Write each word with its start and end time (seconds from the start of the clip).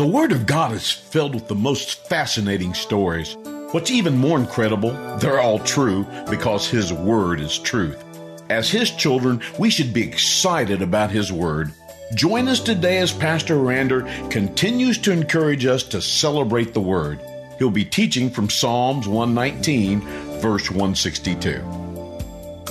The 0.00 0.06
Word 0.06 0.32
of 0.32 0.46
God 0.46 0.72
is 0.72 0.90
filled 0.90 1.34
with 1.34 1.46
the 1.46 1.54
most 1.54 2.08
fascinating 2.08 2.72
stories. 2.72 3.36
What's 3.72 3.90
even 3.90 4.16
more 4.16 4.38
incredible, 4.38 4.92
they're 5.18 5.42
all 5.42 5.58
true 5.58 6.06
because 6.30 6.66
His 6.66 6.90
Word 6.90 7.38
is 7.38 7.58
truth. 7.58 8.02
As 8.48 8.70
His 8.70 8.90
children, 8.90 9.42
we 9.58 9.68
should 9.68 9.92
be 9.92 10.02
excited 10.02 10.80
about 10.80 11.10
His 11.10 11.30
Word. 11.30 11.70
Join 12.14 12.48
us 12.48 12.60
today 12.60 12.96
as 12.96 13.12
Pastor 13.12 13.56
Rander 13.56 14.08
continues 14.30 14.96
to 14.96 15.12
encourage 15.12 15.66
us 15.66 15.82
to 15.82 16.00
celebrate 16.00 16.72
the 16.72 16.80
Word. 16.80 17.20
He'll 17.58 17.68
be 17.68 17.84
teaching 17.84 18.30
from 18.30 18.48
Psalms 18.48 19.06
119, 19.06 20.00
verse 20.40 20.70
162. 20.70 21.50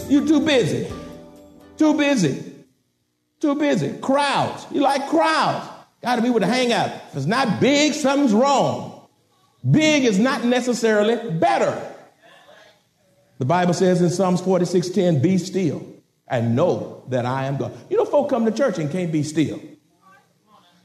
You're 0.10 0.26
too 0.26 0.44
busy. 0.44 0.92
Too 1.78 1.94
busy. 1.94 2.56
Too 3.40 3.54
busy. 3.54 4.00
Crowds. 4.00 4.66
You 4.72 4.82
like 4.82 5.08
crowds. 5.08 5.79
Got 6.02 6.16
to 6.16 6.22
be 6.22 6.30
with 6.30 6.44
a 6.44 6.48
hangout. 6.48 6.90
If 7.10 7.18
it's 7.18 7.26
not 7.26 7.60
big, 7.60 7.94
something's 7.94 8.34
wrong. 8.34 9.08
Big 9.70 10.06
is 10.06 10.18
not 10.18 10.44
necessarily 10.46 11.32
better. 11.32 11.96
The 13.40 13.46
Bible 13.46 13.74
says 13.74 14.02
in 14.02 14.10
Psalms 14.10 14.42
46:10, 14.42 15.22
be 15.22 15.38
still 15.38 15.86
and 16.28 16.56
know 16.56 17.04
that 17.10 17.26
I 17.26 17.46
am 17.46 17.58
God. 17.58 17.74
You 17.90 17.98
know, 17.98 18.06
folk 18.06 18.30
come 18.30 18.46
to 18.46 18.52
church 18.52 18.78
and 18.78 18.92
can't 18.92 19.12
be 19.12 19.24
still. 19.24 19.60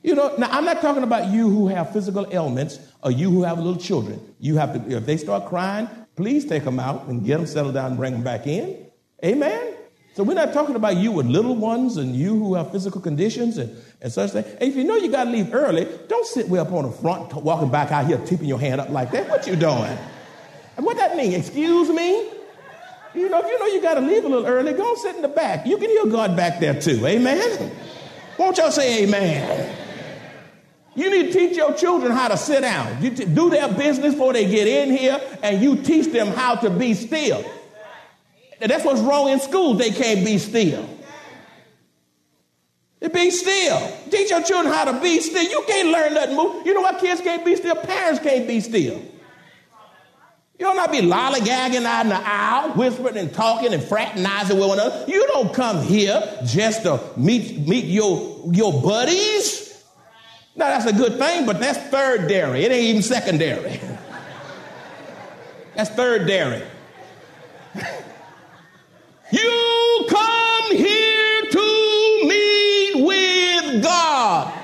You 0.02 0.14
know, 0.14 0.34
now 0.36 0.48
I'm 0.50 0.64
not 0.64 0.80
talking 0.82 1.02
about 1.02 1.30
you 1.32 1.48
who 1.48 1.68
have 1.68 1.92
physical 1.92 2.26
ailments 2.30 2.78
or 3.02 3.10
you 3.10 3.30
who 3.30 3.42
have 3.42 3.58
little 3.58 3.80
children. 3.80 4.20
You 4.38 4.56
have 4.56 4.74
to, 4.74 4.96
if 4.96 5.06
they 5.06 5.16
start 5.16 5.46
crying, 5.46 5.88
please 6.14 6.44
take 6.44 6.64
them 6.64 6.78
out 6.78 7.06
and 7.06 7.24
get 7.24 7.38
them 7.38 7.46
settled 7.46 7.74
down 7.74 7.92
and 7.92 7.96
bring 7.96 8.12
them 8.12 8.22
back 8.22 8.46
in. 8.46 8.86
Amen. 9.24 9.74
So 10.14 10.22
we're 10.22 10.34
not 10.34 10.52
talking 10.52 10.76
about 10.76 10.96
you 10.96 11.10
with 11.10 11.26
little 11.26 11.56
ones 11.56 11.96
and 11.96 12.14
you 12.14 12.38
who 12.38 12.54
have 12.54 12.70
physical 12.70 13.00
conditions 13.00 13.58
and, 13.58 13.76
and 14.00 14.12
such 14.12 14.30
things. 14.30 14.46
And 14.46 14.62
if 14.62 14.76
you 14.76 14.84
know 14.84 14.94
you 14.94 15.10
got 15.10 15.24
to 15.24 15.30
leave 15.30 15.52
early, 15.52 15.88
don't 16.06 16.24
sit 16.24 16.48
way 16.48 16.60
up 16.60 16.70
on 16.70 16.84
the 16.84 16.92
front, 16.92 17.34
walking 17.34 17.68
back 17.68 17.90
out 17.90 18.06
here, 18.06 18.18
tipping 18.18 18.46
your 18.46 18.60
hand 18.60 18.80
up 18.80 18.90
like 18.90 19.10
that. 19.10 19.28
What 19.28 19.44
you 19.48 19.56
doing? 19.56 19.98
And 20.76 20.86
what 20.86 20.96
that 20.98 21.16
mean? 21.16 21.32
Excuse 21.32 21.88
me? 21.88 22.30
You 23.12 23.28
know, 23.28 23.40
if 23.40 23.46
you 23.46 23.58
know 23.58 23.66
you 23.66 23.82
got 23.82 23.94
to 23.94 24.00
leave 24.02 24.24
a 24.24 24.28
little 24.28 24.46
early, 24.46 24.72
go 24.72 24.94
sit 24.94 25.16
in 25.16 25.22
the 25.22 25.28
back. 25.28 25.66
You 25.66 25.78
can 25.78 25.90
hear 25.90 26.06
God 26.06 26.36
back 26.36 26.60
there 26.60 26.80
too. 26.80 27.04
Amen? 27.04 27.72
Won't 28.38 28.56
y'all 28.58 28.70
say 28.70 29.02
amen? 29.02 29.76
You 30.94 31.10
need 31.10 31.32
to 31.32 31.38
teach 31.38 31.56
your 31.56 31.74
children 31.74 32.12
how 32.12 32.28
to 32.28 32.36
sit 32.36 32.60
down. 32.60 33.02
You 33.02 33.10
t- 33.10 33.24
do 33.24 33.50
their 33.50 33.68
business 33.68 34.14
before 34.14 34.32
they 34.32 34.48
get 34.48 34.68
in 34.68 34.96
here, 34.96 35.20
and 35.42 35.60
you 35.60 35.74
teach 35.82 36.12
them 36.12 36.28
how 36.28 36.54
to 36.54 36.70
be 36.70 36.94
still. 36.94 37.44
And 38.64 38.70
that's 38.70 38.82
what's 38.82 39.02
wrong 39.02 39.28
in 39.28 39.40
school. 39.40 39.74
They 39.74 39.90
can't 39.90 40.24
be 40.24 40.38
still. 40.38 40.88
They 42.98 43.08
be 43.08 43.30
still. 43.30 43.94
Teach 44.10 44.30
your 44.30 44.42
children 44.42 44.72
how 44.72 44.86
to 44.90 44.98
be 45.02 45.20
still. 45.20 45.42
You 45.42 45.62
can't 45.66 45.88
learn 45.88 46.14
nothing. 46.14 46.34
Move. 46.34 46.64
You 46.66 46.72
know 46.72 46.80
what 46.80 46.98
kids 46.98 47.20
can't 47.20 47.44
be 47.44 47.56
still? 47.56 47.76
Parents 47.76 48.20
can't 48.20 48.48
be 48.48 48.60
still. 48.60 49.02
You 50.58 50.60
don't 50.60 50.76
not 50.76 50.90
be 50.90 51.00
lollygagging 51.00 51.84
out 51.84 52.06
in 52.06 52.08
the 52.08 52.16
aisle, 52.16 52.70
whispering 52.70 53.18
and 53.18 53.34
talking 53.34 53.74
and 53.74 53.82
fraternizing 53.82 54.58
with 54.58 54.66
one 54.66 54.78
another. 54.78 55.04
You 55.08 55.26
don't 55.26 55.52
come 55.52 55.82
here 55.82 56.22
just 56.46 56.84
to 56.84 57.02
meet, 57.18 57.68
meet 57.68 57.84
your, 57.84 58.50
your 58.50 58.80
buddies. 58.80 59.84
Now, 60.56 60.70
that's 60.70 60.86
a 60.86 60.92
good 60.94 61.18
thing, 61.18 61.44
but 61.44 61.60
that's 61.60 61.78
third 61.90 62.28
dairy. 62.28 62.64
It 62.64 62.72
ain't 62.72 62.84
even 62.84 63.02
secondary. 63.02 63.78
that's 65.76 65.90
third 65.90 66.26
dairy. 66.26 66.62
You 69.30 70.06
come 70.08 70.76
here 70.76 71.42
to 71.50 72.20
meet 72.26 72.92
with 72.96 73.82
God. 73.82 74.60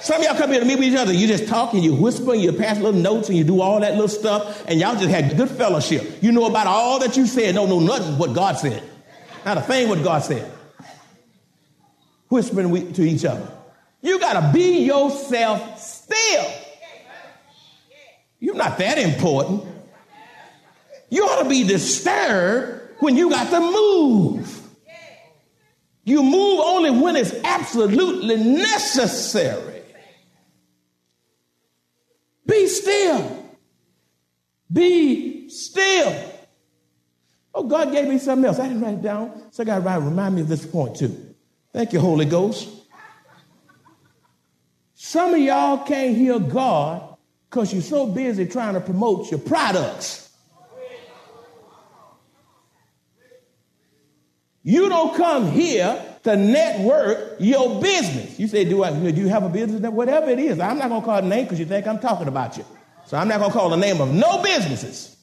Some 0.00 0.20
of 0.20 0.24
y'all 0.24 0.36
come 0.36 0.50
here 0.50 0.60
to 0.60 0.66
meet 0.66 0.78
with 0.78 0.88
each 0.88 0.96
other. 0.96 1.12
You 1.12 1.26
just 1.26 1.48
talk 1.48 1.72
and 1.72 1.82
you 1.82 1.94
whisper 1.94 2.32
and 2.32 2.42
you 2.42 2.52
pass 2.52 2.76
little 2.76 3.00
notes 3.00 3.28
and 3.28 3.36
you 3.36 3.44
do 3.44 3.60
all 3.60 3.80
that 3.80 3.92
little 3.92 4.08
stuff 4.08 4.64
and 4.68 4.78
y'all 4.78 4.94
just 4.94 5.08
had 5.08 5.36
good 5.36 5.50
fellowship. 5.50 6.22
You 6.22 6.32
know 6.32 6.46
about 6.46 6.66
all 6.66 7.00
that 7.00 7.16
you 7.16 7.26
said, 7.26 7.54
don't 7.54 7.68
know 7.68 7.80
nothing 7.80 8.18
what 8.18 8.34
God 8.34 8.58
said. 8.58 8.82
Not 9.44 9.58
a 9.58 9.62
thing 9.62 9.88
what 9.88 10.02
God 10.04 10.22
said. 10.22 10.50
Whispering 12.28 12.92
to 12.92 13.02
each 13.02 13.24
other. 13.24 13.50
You 14.02 14.20
got 14.20 14.40
to 14.40 14.52
be 14.52 14.84
yourself 14.84 15.80
still. 15.80 16.52
You're 18.38 18.54
not 18.54 18.78
that 18.78 18.98
important. 18.98 19.64
You 21.08 21.24
ought 21.24 21.42
to 21.42 21.48
be 21.48 21.64
disturbed 21.64 22.75
when 23.00 23.16
you 23.16 23.30
got 23.30 23.50
to 23.50 23.60
move. 23.60 24.62
You 26.04 26.22
move 26.22 26.60
only 26.60 26.90
when 26.90 27.16
it's 27.16 27.34
absolutely 27.42 28.36
necessary. 28.36 29.82
Be 32.46 32.68
still. 32.68 33.44
Be 34.72 35.48
still. 35.48 36.32
Oh, 37.52 37.64
God 37.64 37.90
gave 37.90 38.06
me 38.06 38.18
something 38.18 38.44
else. 38.44 38.60
I 38.60 38.68
didn't 38.68 38.82
write 38.82 38.94
it 38.94 39.02
down, 39.02 39.50
so 39.50 39.62
I 39.62 39.66
got 39.66 39.76
to 39.76 39.80
write, 39.80 39.96
remind 39.96 40.36
me 40.36 40.42
of 40.42 40.48
this 40.48 40.64
point 40.64 40.96
too. 40.96 41.34
Thank 41.72 41.92
you, 41.92 42.00
Holy 42.00 42.24
Ghost. 42.24 42.68
Some 44.94 45.34
of 45.34 45.40
y'all 45.40 45.78
can't 45.78 46.16
hear 46.16 46.38
God 46.38 47.16
because 47.50 47.72
you're 47.72 47.82
so 47.82 48.06
busy 48.06 48.46
trying 48.46 48.74
to 48.74 48.80
promote 48.80 49.30
your 49.30 49.40
products. 49.40 50.25
You 54.66 54.88
don't 54.88 55.16
come 55.16 55.52
here 55.52 56.04
to 56.24 56.34
network 56.34 57.36
your 57.38 57.80
business. 57.80 58.36
You 58.36 58.48
say, 58.48 58.64
do, 58.64 58.82
I, 58.82 58.90
do 58.90 59.20
you 59.20 59.28
have 59.28 59.44
a 59.44 59.48
business? 59.48 59.80
Whatever 59.92 60.28
it 60.28 60.40
is. 60.40 60.58
I'm 60.58 60.76
not 60.78 60.88
going 60.88 61.02
to 61.02 61.04
call 61.04 61.18
a 61.18 61.22
name 61.22 61.44
because 61.44 61.60
you 61.60 61.66
think 61.66 61.86
I'm 61.86 62.00
talking 62.00 62.26
about 62.26 62.56
you. 62.56 62.64
So 63.04 63.16
I'm 63.16 63.28
not 63.28 63.38
going 63.38 63.52
to 63.52 63.56
call 63.56 63.70
the 63.70 63.76
name 63.76 64.00
of 64.00 64.12
no 64.12 64.42
businesses. 64.42 65.16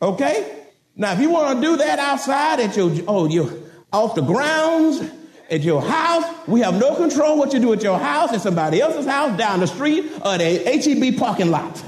Okay? 0.00 0.62
Now, 0.96 1.12
if 1.12 1.20
you 1.20 1.28
want 1.28 1.60
to 1.60 1.66
do 1.66 1.76
that 1.76 1.98
outside 1.98 2.60
at 2.60 2.74
your, 2.78 2.90
oh, 3.06 3.28
you 3.28 3.70
off 3.92 4.14
the 4.14 4.22
grounds, 4.22 5.02
at 5.50 5.60
your 5.60 5.82
house, 5.82 6.24
we 6.48 6.60
have 6.60 6.80
no 6.80 6.96
control 6.96 7.36
what 7.36 7.52
you 7.52 7.60
do 7.60 7.74
at 7.74 7.82
your 7.82 7.98
house, 7.98 8.32
at 8.32 8.40
somebody 8.40 8.80
else's 8.80 9.04
house, 9.04 9.36
down 9.36 9.60
the 9.60 9.66
street, 9.66 10.10
or 10.24 10.38
the 10.38 10.64
HEB 10.64 11.18
parking 11.18 11.50
lot. 11.50 11.84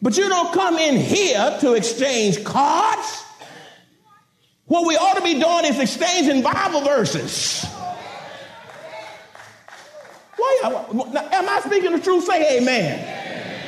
But 0.00 0.16
you 0.16 0.28
don't 0.28 0.54
come 0.54 0.78
in 0.78 0.98
here 0.98 1.58
to 1.62 1.72
exchange 1.72 2.44
cards. 2.44 3.24
What 4.70 4.86
we 4.86 4.96
ought 4.96 5.14
to 5.14 5.22
be 5.22 5.34
doing 5.34 5.64
is 5.64 5.80
exchanging 5.80 6.42
Bible 6.42 6.82
verses. 6.82 7.64
Why, 10.36 10.60
am 11.32 11.48
I 11.48 11.60
speaking 11.66 11.90
the 11.90 11.98
truth? 11.98 12.22
Say 12.22 12.58
amen. 12.58 13.64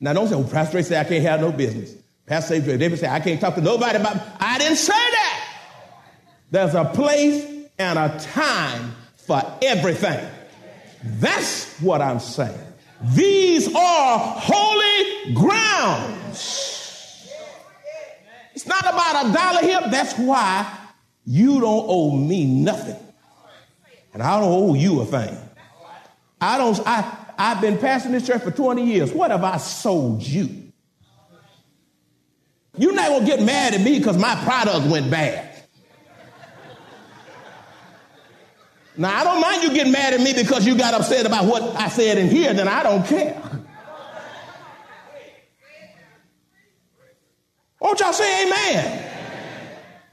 Now 0.00 0.14
don't 0.14 0.28
say, 0.28 0.36
well, 0.36 0.48
Pastor 0.48 0.78
Ray 0.78 0.82
say 0.82 0.98
I 0.98 1.04
can't 1.04 1.22
have 1.24 1.42
no 1.42 1.52
business. 1.52 1.94
Pastor 2.24 2.60
David 2.60 2.98
say 2.98 3.06
I 3.06 3.20
can't 3.20 3.38
talk 3.42 3.54
to 3.56 3.60
nobody 3.60 3.98
about. 3.98 4.16
I 4.40 4.56
didn't 4.56 4.78
say 4.78 4.94
that. 4.94 5.58
There's 6.50 6.74
a 6.74 6.86
place 6.86 7.44
and 7.78 7.98
a 7.98 8.18
time 8.20 8.96
for 9.18 9.42
everything. 9.60 10.30
That's 11.04 11.78
what 11.82 12.00
I'm 12.00 12.20
saying. 12.20 12.58
These 13.02 13.68
are 13.74 14.18
holy 14.18 15.34
grounds. 15.34 16.71
About 18.92 19.26
a 19.26 19.32
dollar 19.32 19.60
here. 19.62 19.80
That's 19.90 20.14
why 20.18 20.78
you 21.24 21.60
don't 21.60 21.84
owe 21.88 22.16
me 22.16 22.44
nothing. 22.44 22.96
And 24.12 24.22
I 24.22 24.38
don't 24.40 24.52
owe 24.52 24.74
you 24.74 25.00
a 25.00 25.06
thing. 25.06 25.36
I 26.40 26.58
don't, 26.58 26.78
I, 26.86 27.18
I've 27.38 27.60
been 27.60 27.78
pastoring 27.78 28.12
this 28.12 28.26
church 28.26 28.42
for 28.42 28.50
20 28.50 28.84
years. 28.84 29.12
What 29.12 29.30
have 29.30 29.44
I 29.44 29.56
sold 29.58 30.22
you? 30.22 30.72
You're 32.76 32.94
not 32.94 33.08
going 33.08 33.20
to 33.20 33.26
get 33.26 33.42
mad 33.42 33.74
at 33.74 33.80
me 33.80 33.98
because 33.98 34.18
my 34.18 34.34
product 34.44 34.86
went 34.86 35.10
bad. 35.10 35.48
Now, 38.96 39.18
I 39.18 39.24
don't 39.24 39.40
mind 39.40 39.62
you 39.62 39.72
getting 39.72 39.92
mad 39.92 40.12
at 40.12 40.20
me 40.20 40.34
because 40.34 40.66
you 40.66 40.76
got 40.76 40.92
upset 40.92 41.24
about 41.24 41.46
what 41.46 41.62
I 41.76 41.88
said 41.88 42.18
in 42.18 42.28
here, 42.28 42.52
then 42.52 42.68
I 42.68 42.82
don't 42.82 43.06
care. 43.06 43.40
Won't 47.82 47.98
y'all 47.98 48.12
say 48.12 48.46
amen? 48.46 49.10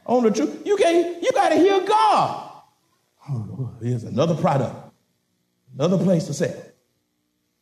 On 0.07 0.23
the 0.23 0.31
truth. 0.31 0.65
You 0.65 0.75
can 0.75 1.21
you 1.21 1.31
gotta 1.33 1.55
hear 1.55 1.79
God. 1.85 2.51
Oh, 3.29 3.75
here's 3.81 4.03
another 4.03 4.35
product. 4.35 4.75
Another 5.75 6.03
place 6.03 6.25
to 6.25 6.33
sell. 6.33 6.55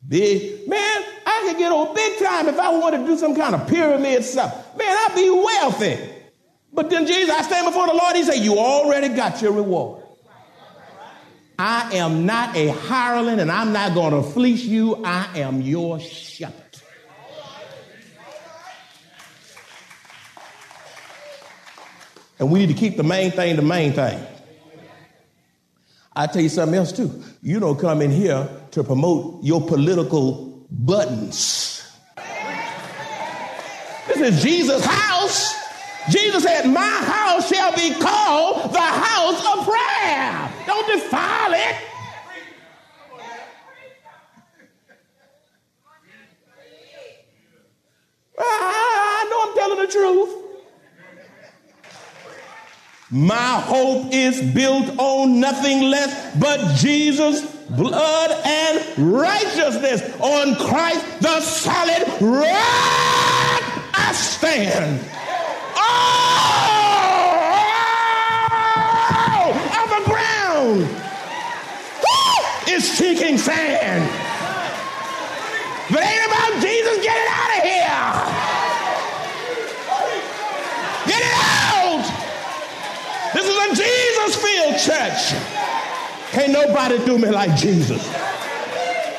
Big 0.06 0.66
man, 0.66 1.04
I 1.26 1.44
could 1.46 1.58
get 1.58 1.70
on 1.70 1.94
big 1.94 2.18
time 2.18 2.48
if 2.48 2.58
I 2.58 2.70
wanted 2.70 2.98
to 2.98 3.06
do 3.06 3.18
some 3.18 3.36
kind 3.36 3.54
of 3.54 3.68
pyramid 3.68 4.24
stuff. 4.24 4.76
Man, 4.76 4.88
I'd 4.88 5.14
be 5.14 5.28
wealthy. 5.28 5.98
But 6.72 6.88
then 6.88 7.06
Jesus, 7.06 7.34
I 7.34 7.42
stand 7.42 7.66
before 7.66 7.86
the 7.86 7.94
Lord, 7.94 8.16
he 8.16 8.22
said, 8.22 8.36
You 8.36 8.58
already 8.58 9.08
got 9.10 9.42
your 9.42 9.52
reward. 9.52 10.04
I 11.58 11.96
am 11.96 12.24
not 12.24 12.56
a 12.56 12.68
hireling 12.68 13.40
and 13.40 13.50
I'm 13.50 13.72
not 13.72 13.92
going 13.92 14.12
to 14.12 14.22
fleece 14.22 14.62
you. 14.64 15.04
I 15.04 15.40
am 15.40 15.60
your 15.60 16.00
shepherd. 16.00 16.67
And 22.38 22.50
we 22.50 22.60
need 22.60 22.68
to 22.68 22.74
keep 22.74 22.96
the 22.96 23.02
main 23.02 23.30
thing 23.32 23.56
the 23.56 23.62
main 23.62 23.92
thing. 23.92 24.18
I 26.14 26.26
tell 26.26 26.42
you 26.42 26.48
something 26.48 26.76
else 26.76 26.92
too. 26.92 27.22
You 27.42 27.60
don't 27.60 27.78
come 27.78 28.02
in 28.02 28.10
here 28.10 28.48
to 28.72 28.82
promote 28.82 29.44
your 29.44 29.60
political 29.60 30.66
buttons. 30.70 31.84
This 34.08 34.34
is 34.34 34.42
Jesus' 34.42 34.84
house. 34.84 35.54
Jesus 36.10 36.42
said, 36.42 36.66
My 36.66 36.80
house 36.80 37.48
shall 37.48 37.72
be 37.76 37.94
called 37.94 38.72
the 38.72 38.80
house 38.80 39.58
of 39.58 39.64
prayer. 39.64 40.52
Don't 40.66 40.86
defile 40.88 41.52
it. 41.52 41.76
Ah, 48.40 48.44
I 48.44 49.26
know 49.30 49.50
I'm 49.50 49.56
telling 49.56 49.86
the 49.86 49.92
truth. 49.92 50.47
My 53.10 53.60
hope 53.60 54.12
is 54.12 54.42
built 54.52 54.98
on 54.98 55.40
nothing 55.40 55.80
less 55.90 56.36
but 56.36 56.76
Jesus' 56.76 57.40
blood 57.70 58.30
and 58.44 58.82
righteousness. 58.98 60.02
On 60.20 60.54
Christ, 60.56 61.20
the 61.20 61.40
solid 61.40 62.06
rock, 62.20 63.62
I 63.94 64.12
stand. 64.12 65.00
Oh, 65.74 66.18
of 69.72 69.88
the 69.96 70.02
ground 70.10 70.82
is 72.68 72.84
sinking 72.98 73.38
sand. 73.38 74.17
Church. 84.78 85.34
Can't 86.30 86.52
nobody 86.52 87.04
do 87.04 87.18
me 87.18 87.30
like 87.30 87.56
Jesus. 87.56 88.02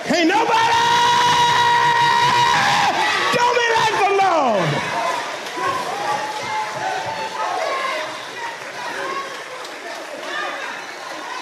Can't 0.05 0.29
nobody 0.29 0.73
do 3.35 3.45
me 3.57 3.65
like 3.75 3.95
the 4.03 4.11
Lord. 4.23 4.69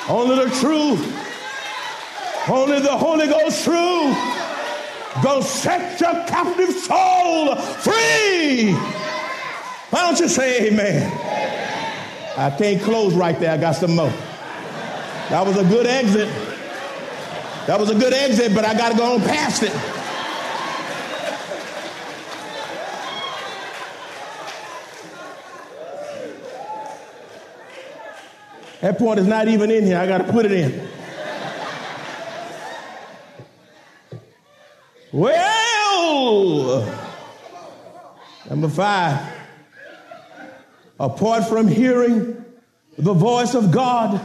Only 0.10 0.36
the 0.46 0.50
truth, 0.56 1.04
only 2.50 2.80
the 2.80 2.98
Holy 2.98 3.28
Ghost 3.28 3.64
truth, 3.64 4.18
go 5.22 5.42
set 5.42 6.00
your 6.00 6.26
captive 6.26 6.72
soul 6.72 7.56
free. 7.56 8.74
Why 9.90 10.02
don't 10.02 10.20
you 10.20 10.28
say 10.28 10.68
amen? 10.70 11.37
I 12.38 12.52
can't 12.52 12.82
close 12.84 13.16
right 13.16 13.38
there. 13.40 13.52
I 13.52 13.58
got 13.58 13.76
some 13.76 13.96
more. 13.96 14.14
That 15.30 15.44
was 15.46 15.58
a 15.58 15.64
good 15.64 15.88
exit. 15.88 16.30
That 17.66 17.80
was 17.80 17.90
a 17.90 17.96
good 17.96 18.14
exit, 18.14 18.54
but 18.54 18.64
I 18.64 18.78
got 18.78 18.92
to 18.92 18.98
go 18.98 19.16
on 19.16 19.22
past 19.22 19.64
it. 19.64 19.74
That 28.82 29.00
point 29.00 29.20
is 29.20 29.26
not 29.26 29.48
even 29.48 29.72
in 29.72 29.86
here. 29.86 29.98
I 29.98 30.06
got 30.06 30.20
to 30.20 30.32
put 30.32 30.46
it 30.46 30.52
in. 30.52 30.88
Well, 35.12 36.86
number 38.48 38.70
five, 38.70 39.37
apart 41.00 41.48
from 41.48 41.68
hearing 41.68 42.46
the 42.98 43.14
voice 43.14 43.54
of 43.54 43.72
God, 43.72 44.20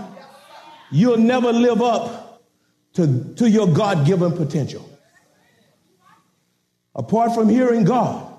you'll 0.90 1.18
never 1.18 1.52
live 1.52 1.82
up 1.82 2.42
to, 2.94 3.34
to 3.34 3.48
your 3.48 3.66
God 3.66 4.06
given 4.06 4.32
potential. 4.32 4.88
Apart 6.94 7.34
from 7.34 7.48
hearing 7.48 7.84
God, 7.84 8.30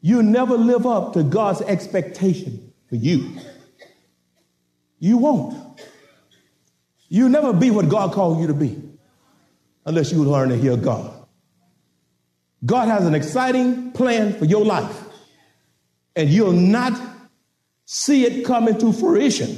you'll 0.00 0.22
never 0.22 0.56
live 0.56 0.86
up 0.86 1.12
to 1.14 1.22
God's 1.22 1.62
expectation 1.62 2.72
for 2.88 2.96
you. 2.96 3.36
You 4.98 5.18
won't. 5.18 5.80
You'll 7.08 7.28
never 7.28 7.52
be 7.52 7.70
what 7.70 7.88
God 7.88 8.12
called 8.12 8.40
you 8.40 8.46
to 8.48 8.54
be 8.54 8.80
unless 9.84 10.12
you 10.12 10.24
learn 10.24 10.48
to 10.48 10.56
hear 10.56 10.76
God. 10.76 11.12
God 12.64 12.88
has 12.88 13.06
an 13.06 13.14
exciting 13.14 13.90
plan 13.92 14.32
for 14.38 14.44
your 14.44 14.64
life, 14.64 15.04
and 16.14 16.30
you'll 16.30 16.52
not 16.52 17.00
see 17.84 18.24
it 18.24 18.44
coming 18.44 18.78
to 18.78 18.92
fruition 18.92 19.56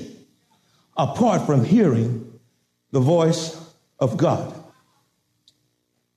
apart 0.96 1.46
from 1.46 1.64
hearing 1.64 2.40
the 2.90 3.00
voice 3.00 3.60
of 3.98 4.16
God. 4.16 4.54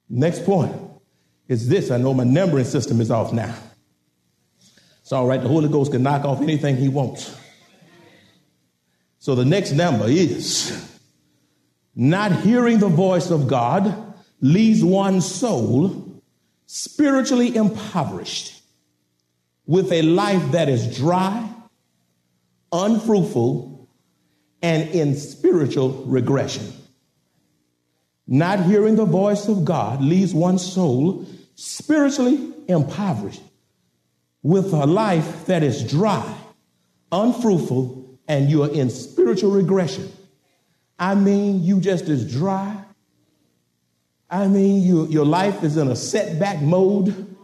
Next 0.09 0.45
point 0.45 0.75
is 1.47 1.67
this 1.67 1.91
I 1.91 1.97
know 1.97 2.13
my 2.13 2.23
numbering 2.23 2.65
system 2.65 3.01
is 3.01 3.11
off 3.11 3.33
now. 3.33 3.55
It's 5.01 5.11
all 5.11 5.25
right, 5.25 5.41
the 5.41 5.47
Holy 5.47 5.69
Ghost 5.69 5.91
can 5.91 6.03
knock 6.03 6.25
off 6.25 6.41
anything 6.41 6.75
he 6.75 6.89
wants. 6.89 7.35
So 9.19 9.35
the 9.35 9.45
next 9.45 9.71
number 9.71 10.05
is 10.07 10.99
not 11.95 12.31
hearing 12.31 12.79
the 12.79 12.89
voice 12.89 13.31
of 13.31 13.47
God 13.47 14.13
leaves 14.41 14.83
one's 14.83 15.25
soul 15.25 16.21
spiritually 16.65 17.55
impoverished 17.55 18.61
with 19.65 19.91
a 19.91 20.01
life 20.01 20.51
that 20.51 20.69
is 20.69 20.97
dry, 20.97 21.46
unfruitful, 22.71 23.89
and 24.61 24.89
in 24.89 25.15
spiritual 25.15 26.03
regression. 26.05 26.65
Not 28.27 28.63
hearing 28.63 28.95
the 28.95 29.05
voice 29.05 29.47
of 29.47 29.63
God 29.63 30.01
leaves 30.01 30.33
one's 30.33 30.65
soul 30.65 31.25
spiritually 31.55 32.53
impoverished 32.67 33.41
with 34.43 34.73
a 34.73 34.85
life 34.85 35.45
that 35.45 35.63
is 35.63 35.89
dry, 35.89 36.35
unfruitful, 37.11 38.19
and 38.27 38.49
you 38.49 38.63
are 38.63 38.69
in 38.69 38.89
spiritual 38.89 39.51
regression. 39.51 40.11
I 40.99 41.15
mean, 41.15 41.63
you 41.63 41.79
just 41.79 42.09
as 42.09 42.29
dry. 42.29 42.83
I 44.29 44.47
mean, 44.47 44.81
you, 44.81 45.07
your 45.07 45.25
life 45.25 45.63
is 45.63 45.77
in 45.77 45.87
a 45.87 45.95
setback 45.95 46.61
mode, 46.61 47.35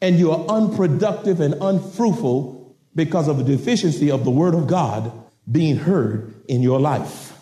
and 0.00 0.18
you 0.18 0.32
are 0.32 0.44
unproductive 0.48 1.40
and 1.40 1.54
unfruitful 1.60 2.57
because 2.98 3.28
of 3.28 3.38
the 3.38 3.44
deficiency 3.44 4.10
of 4.10 4.24
the 4.24 4.30
Word 4.30 4.54
of 4.54 4.66
God 4.66 5.12
being 5.50 5.76
heard 5.76 6.34
in 6.48 6.62
your 6.62 6.80
life. 6.80 7.32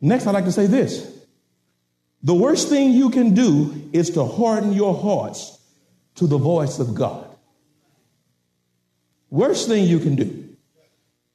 Next, 0.00 0.26
I'd 0.26 0.32
like 0.32 0.46
to 0.46 0.52
say 0.52 0.66
this 0.66 1.06
the 2.22 2.34
worst 2.34 2.70
thing 2.70 2.92
you 2.92 3.10
can 3.10 3.34
do 3.34 3.90
is 3.92 4.08
to 4.10 4.24
harden 4.24 4.72
your 4.72 4.94
hearts 4.94 5.58
to 6.14 6.26
the 6.26 6.38
voice 6.38 6.78
of 6.78 6.94
God. 6.94 7.28
Worst 9.28 9.68
thing 9.68 9.84
you 9.84 9.98
can 9.98 10.16
do 10.16 10.48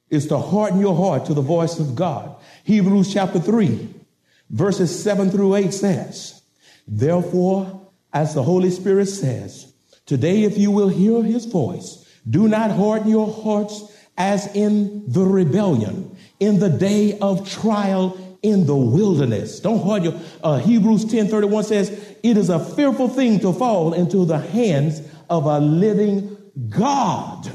is 0.08 0.26
to 0.26 0.38
harden 0.38 0.80
your 0.80 0.96
heart 0.96 1.26
to 1.26 1.34
the 1.34 1.42
voice 1.42 1.78
of 1.78 1.94
God. 1.94 2.34
Hebrews 2.64 3.12
chapter 3.12 3.38
3, 3.38 3.88
verses 4.50 5.02
7 5.04 5.30
through 5.30 5.54
8 5.54 5.72
says, 5.72 6.42
Therefore, 6.88 7.88
as 8.12 8.34
the 8.34 8.42
Holy 8.42 8.70
Spirit 8.70 9.06
says, 9.06 9.72
today 10.04 10.42
if 10.42 10.58
you 10.58 10.72
will 10.72 10.88
hear 10.88 11.22
his 11.22 11.44
voice, 11.44 12.00
do 12.28 12.48
not 12.48 12.70
harden 12.70 13.08
your 13.08 13.32
hearts 13.32 13.82
as 14.16 14.54
in 14.54 15.10
the 15.10 15.24
rebellion, 15.24 16.16
in 16.38 16.58
the 16.58 16.68
day 16.68 17.18
of 17.18 17.50
trial 17.50 18.18
in 18.42 18.66
the 18.66 18.76
wilderness. 18.76 19.60
Don't 19.60 19.82
harden 19.82 20.12
your, 20.12 20.20
uh, 20.42 20.58
Hebrews 20.58 21.04
10 21.06 21.28
31 21.28 21.64
says, 21.64 22.16
It 22.22 22.36
is 22.36 22.50
a 22.50 22.58
fearful 22.58 23.08
thing 23.08 23.40
to 23.40 23.52
fall 23.52 23.92
into 23.92 24.24
the 24.24 24.38
hands 24.38 25.02
of 25.28 25.46
a 25.46 25.58
living 25.58 26.36
God. 26.68 27.50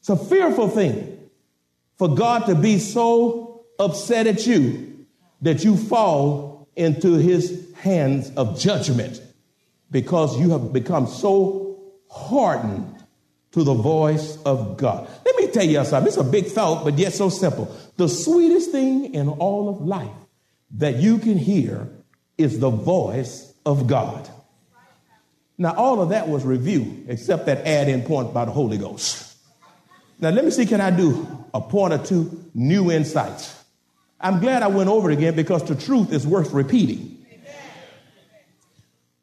It's 0.00 0.08
a 0.08 0.16
fearful 0.16 0.68
thing 0.68 1.30
for 1.96 2.14
God 2.14 2.46
to 2.46 2.54
be 2.54 2.78
so 2.78 3.64
upset 3.78 4.26
at 4.26 4.46
you 4.46 5.06
that 5.42 5.64
you 5.64 5.76
fall 5.76 6.68
into 6.76 7.14
his 7.14 7.72
hands 7.74 8.30
of 8.36 8.58
judgment 8.58 9.20
because 9.90 10.38
you 10.38 10.50
have 10.50 10.72
become 10.72 11.06
so 11.06 11.78
hardened 12.08 13.01
to 13.52 13.62
the 13.62 13.74
voice 13.74 14.38
of 14.44 14.76
God. 14.76 15.08
Let 15.24 15.36
me 15.36 15.48
tell 15.48 15.64
you 15.64 15.84
something. 15.84 16.08
It's 16.08 16.16
a 16.16 16.24
big 16.24 16.46
thought, 16.46 16.84
but 16.84 16.98
yet 16.98 17.12
so 17.12 17.28
simple. 17.28 17.74
The 17.96 18.08
sweetest 18.08 18.70
thing 18.70 19.14
in 19.14 19.28
all 19.28 19.68
of 19.68 19.82
life 19.82 20.10
that 20.78 20.96
you 20.96 21.18
can 21.18 21.36
hear 21.38 21.88
is 22.38 22.58
the 22.58 22.70
voice 22.70 23.52
of 23.64 23.86
God. 23.86 24.28
Now, 25.58 25.74
all 25.74 26.00
of 26.00 26.08
that 26.08 26.28
was 26.28 26.44
review, 26.44 27.04
except 27.08 27.46
that 27.46 27.66
add 27.66 27.88
in 27.88 28.02
point 28.02 28.32
by 28.32 28.46
the 28.46 28.50
Holy 28.50 28.78
Ghost. 28.78 29.36
Now, 30.18 30.30
let 30.30 30.44
me 30.44 30.50
see, 30.50 30.66
can 30.66 30.80
I 30.80 30.90
do 30.90 31.46
a 31.52 31.60
point 31.60 31.92
or 31.92 31.98
two 31.98 32.50
new 32.54 32.90
insights? 32.90 33.62
I'm 34.18 34.40
glad 34.40 34.62
I 34.62 34.68
went 34.68 34.88
over 34.88 35.10
it 35.10 35.18
again 35.18 35.36
because 35.36 35.64
the 35.64 35.74
truth 35.74 36.12
is 36.12 36.26
worth 36.26 36.52
repeating. 36.52 37.26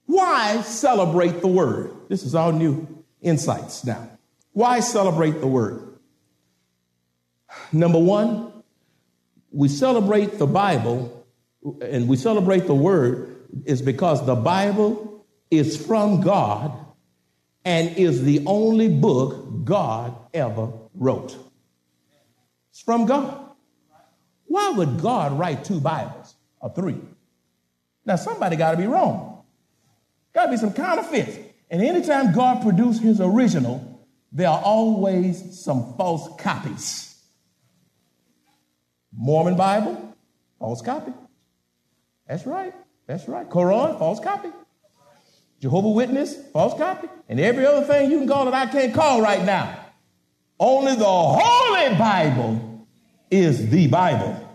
Why 0.06 0.62
celebrate 0.62 1.42
the 1.42 1.48
word? 1.48 1.92
This 2.10 2.24
is 2.24 2.36
all 2.36 2.52
new 2.52 2.88
insights 3.22 3.86
now. 3.86 4.10
Why 4.54 4.80
celebrate 4.80 5.40
the 5.40 5.48
word? 5.48 6.00
Number 7.72 8.00
one, 8.00 8.52
we 9.52 9.68
celebrate 9.68 10.38
the 10.38 10.48
Bible 10.48 11.26
and 11.82 12.08
we 12.08 12.18
celebrate 12.18 12.68
the 12.68 12.76
word 12.76 13.36
is 13.66 13.82
because 13.82 14.26
the 14.26 14.36
Bible 14.36 15.26
is 15.52 15.84
from 15.86 16.22
God 16.22 16.72
and 17.66 17.98
is 17.98 18.24
the 18.24 18.44
only 18.46 18.88
book 18.88 19.66
God 19.66 20.16
ever 20.34 20.72
wrote. 20.94 21.36
It's 22.72 22.82
from 22.82 23.06
God. 23.06 23.38
Why 24.46 24.70
would 24.70 25.00
God 25.02 25.38
write 25.38 25.64
two 25.66 25.80
Bibles 25.80 26.36
or 26.60 26.74
three? 26.74 26.98
Now, 28.06 28.16
somebody 28.16 28.56
got 28.56 28.72
to 28.72 28.78
be 28.78 28.88
wrong. 28.88 29.44
Got 30.34 30.46
to 30.46 30.52
be 30.52 30.58
some 30.58 30.74
counterfeits. 30.74 31.38
And 31.70 31.84
anytime 31.84 32.34
God 32.34 32.64
produced 32.64 33.02
his 33.02 33.22
original, 33.22 33.89
there 34.32 34.50
are 34.50 34.62
always 34.62 35.60
some 35.60 35.94
false 35.96 36.30
copies. 36.40 37.16
Mormon 39.12 39.56
Bible, 39.56 40.16
false 40.60 40.82
copy. 40.82 41.12
That's 42.28 42.46
right. 42.46 42.74
That's 43.08 43.28
right. 43.28 43.50
Quran, 43.50 43.98
false 43.98 44.20
copy. 44.20 44.50
Jehovah 45.60 45.90
Witness, 45.90 46.36
false 46.54 46.78
copy. 46.78 47.08
And 47.28 47.40
every 47.40 47.66
other 47.66 47.86
thing 47.86 48.12
you 48.12 48.20
can 48.20 48.28
call 48.28 48.46
that 48.46 48.54
I 48.54 48.68
can't 48.68 48.94
call 48.94 49.22
right 49.22 49.44
now. 49.44 49.78
Only 50.60 50.96
the 50.96 51.06
Holy 51.06 51.96
Bible 51.98 52.88
is 53.32 53.70
the 53.70 53.88
Bible. 53.88 54.46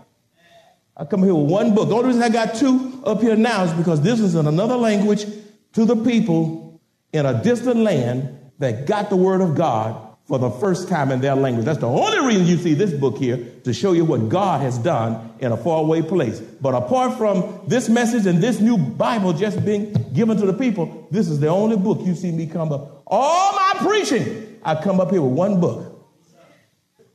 I 0.97 1.03
come 1.03 1.23
here 1.23 1.35
with 1.35 1.51
one 1.51 1.75
book. 1.75 1.89
The 1.89 1.95
only 1.95 2.07
reason 2.07 2.23
I 2.23 2.29
got 2.29 2.55
two 2.55 3.01
up 3.05 3.21
here 3.21 3.35
now 3.35 3.63
is 3.65 3.73
because 3.73 4.01
this 4.01 4.19
is 4.19 4.35
in 4.35 4.47
another 4.47 4.77
language 4.77 5.25
to 5.73 5.83
the 5.83 5.95
people 5.95 6.81
in 7.11 7.25
a 7.25 7.43
distant 7.43 7.77
land 7.77 8.44
that 8.59 8.85
got 8.85 9.09
the 9.09 9.15
word 9.15 9.41
of 9.41 9.55
God 9.55 10.01
for 10.25 10.39
the 10.39 10.49
first 10.49 10.89
time 10.89 11.11
in 11.11 11.21
their 11.21 11.35
language. 11.35 11.65
That's 11.65 11.79
the 11.79 11.87
only 11.87 12.25
reason 12.25 12.47
you 12.47 12.57
see 12.57 12.73
this 12.73 12.91
book 12.91 13.17
here 13.17 13.37
to 13.63 13.73
show 13.73 13.91
you 13.91 14.05
what 14.05 14.27
God 14.27 14.61
has 14.61 14.77
done 14.79 15.35
in 15.39 15.51
a 15.51 15.57
faraway 15.57 16.01
place. 16.01 16.39
But 16.39 16.73
apart 16.73 17.15
from 17.17 17.61
this 17.67 17.89
message 17.89 18.25
and 18.25 18.41
this 18.41 18.59
new 18.59 18.77
Bible 18.77 19.33
just 19.33 19.63
being 19.63 19.93
given 20.13 20.37
to 20.37 20.45
the 20.47 20.53
people, 20.53 21.07
this 21.11 21.27
is 21.27 21.39
the 21.39 21.49
only 21.49 21.77
book 21.77 21.99
you 22.03 22.15
see 22.15 22.31
me 22.31 22.47
come 22.47 22.71
up. 22.71 23.03
All 23.05 23.53
my 23.53 23.73
preaching, 23.85 24.59
I 24.63 24.81
come 24.81 24.99
up 24.99 25.11
here 25.11 25.21
with 25.21 25.33
one 25.33 25.61
book. 25.61 25.91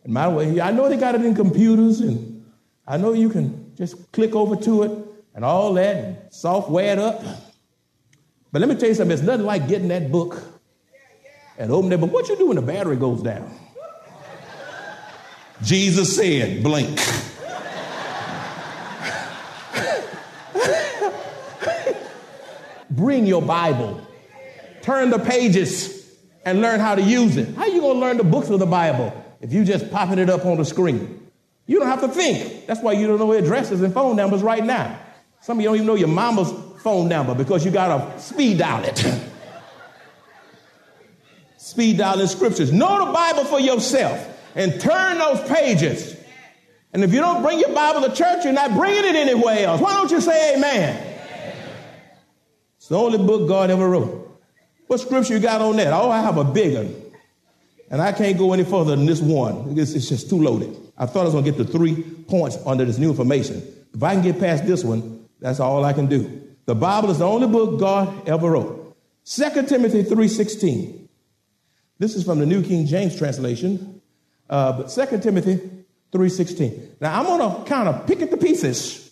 And 0.05 0.15
my 0.15 0.29
way, 0.29 0.61
I 0.61 0.71
know 0.71 0.89
they 0.89 0.97
got 0.97 1.17
it 1.17 1.25
in 1.25 1.35
computers, 1.35 2.01
and 2.01 2.47
I 2.87 2.97
know 2.97 3.13
you 3.13 3.29
can 3.29 3.75
just 3.75 4.13
click 4.13 4.37
over 4.37 4.55
to 4.57 4.85
it 4.85 4.93
and 5.35 5.45
all 5.45 5.75
that, 5.75 5.97
and 5.97 6.33
software 6.33 6.93
it 6.93 6.99
up. 6.99 7.23
But 8.53 8.61
let 8.61 8.69
me 8.69 8.77
tell 8.77 8.89
you 8.89 8.95
something, 8.95 9.17
it's 9.17 9.27
nothing 9.27 9.47
like 9.47 9.67
getting 9.67 9.89
that 9.89 10.13
book 10.13 10.43
and 11.61 11.71
open 11.71 11.93
it. 11.93 12.01
But 12.01 12.11
what 12.11 12.29
you 12.29 12.37
do 12.37 12.47
when 12.47 12.57
the 12.57 12.63
battery 12.63 12.97
goes 12.97 13.23
down? 13.23 13.55
Jesus 15.63 16.17
said, 16.17 16.63
blink. 16.63 16.99
Bring 22.91 23.27
your 23.27 23.43
Bible. 23.43 24.01
Turn 24.81 25.11
the 25.11 25.19
pages 25.19 26.17
and 26.45 26.63
learn 26.63 26.81
how 26.81 26.95
to 26.95 27.03
use 27.03 27.37
it. 27.37 27.55
How 27.55 27.67
you 27.67 27.81
going 27.83 27.97
to 27.97 28.01
learn 28.01 28.17
the 28.17 28.25
books 28.25 28.49
of 28.49 28.59
the 28.59 28.67
Bible 28.67 29.13
if 29.41 29.53
you 29.53 29.65
just 29.65 29.91
popping 29.91 30.19
it 30.19 30.31
up 30.31 30.47
on 30.47 30.57
the 30.57 30.65
screen? 30.65 31.31
You 31.67 31.79
don't 31.79 31.89
have 31.89 32.01
to 32.01 32.09
think. 32.09 32.67
That's 32.67 32.81
why 32.81 32.93
you 32.93 33.07
don't 33.07 33.19
know 33.19 33.33
addresses 33.33 33.83
and 33.83 33.93
phone 33.93 34.17
numbers 34.17 34.43
right 34.43 34.65
now. 34.65 34.99
Some 35.43 35.59
of 35.59 35.63
you 35.63 35.69
don't 35.69 35.77
even 35.77 35.87
know 35.87 35.95
your 35.95 36.09
mama's 36.09 36.53
phone 36.83 37.09
number 37.09 37.35
because 37.35 37.65
you 37.65 37.71
got 37.71 38.15
to 38.15 38.21
speed 38.21 38.59
dial 38.59 38.83
it. 38.85 39.05
speed 41.71 41.99
dial 41.99 42.15
dialing 42.15 42.27
scriptures. 42.27 42.73
Know 42.73 43.07
the 43.07 43.13
Bible 43.13 43.45
for 43.45 43.61
yourself 43.61 44.27
and 44.55 44.81
turn 44.81 45.19
those 45.19 45.41
pages. 45.49 46.17
And 46.93 47.05
if 47.05 47.13
you 47.13 47.21
don't 47.21 47.43
bring 47.43 47.61
your 47.61 47.73
Bible 47.73 48.09
to 48.09 48.15
church, 48.15 48.45
you're 48.45 48.53
not 48.53 48.75
bringing 48.75 49.05
it 49.05 49.15
anywhere 49.15 49.67
else. 49.67 49.81
Why 49.81 49.95
don't 49.95 50.11
you 50.11 50.21
say 50.21 50.57
amen? 50.57 51.07
It's 52.77 52.89
the 52.89 52.99
only 52.99 53.19
book 53.19 53.49
God 53.49 53.71
ever 53.71 53.89
wrote. 53.89 54.27
What 54.89 54.99
scripture 54.99 55.35
you 55.35 55.41
got 55.41 55.61
on 55.61 55.77
that? 55.77 55.93
Oh, 55.93 56.11
I 56.11 56.21
have 56.21 56.37
a 56.37 56.45
big 56.45 56.75
one. 56.75 56.95
And 57.91 58.03
I 58.03 58.13
can't 58.13 58.37
go 58.37 58.53
any 58.53 58.65
further 58.65 58.97
than 58.97 59.07
this 59.07 59.21
one. 59.21 59.79
It's, 59.79 59.93
it's 59.93 60.09
just 60.09 60.29
too 60.29 60.43
loaded. 60.43 60.77
I 60.99 61.07
thought 61.07 61.23
I 61.23 61.25
was 61.25 61.35
going 61.35 61.45
to 61.45 61.51
get 61.53 61.59
the 61.59 61.73
three 61.73 62.03
points 62.03 62.59
under 62.67 62.85
this 62.85 62.99
new 62.99 63.11
information. 63.11 63.63
If 63.95 64.03
I 64.03 64.15
can 64.15 64.23
get 64.23 64.41
past 64.41 64.67
this 64.67 64.85
one, 64.85 65.29
that's 65.39 65.61
all 65.61 65.85
I 65.85 65.93
can 65.93 66.07
do. 66.07 66.43
The 66.67 66.75
Bible 66.75 67.11
is 67.11 67.19
the 67.19 67.27
only 67.27 67.47
book 67.47 67.79
God 67.79 68.29
ever 68.29 68.51
wrote. 68.51 68.97
2 69.25 69.67
Timothy 69.67 70.03
3.16. 70.03 71.00
This 72.01 72.17
is 72.17 72.25
from 72.25 72.39
the 72.39 72.47
New 72.47 72.63
King 72.63 72.87
James 72.87 73.15
translation, 73.15 74.01
uh, 74.49 74.73
but 74.73 74.89
2 74.89 75.19
Timothy 75.19 75.57
3.16. 76.13 76.99
Now, 76.99 77.21
I'm 77.21 77.27
going 77.27 77.63
to 77.63 77.69
kind 77.69 77.91
of 77.91 78.07
pick 78.07 78.23
at 78.23 78.31
the 78.31 78.39
pieces, 78.39 79.11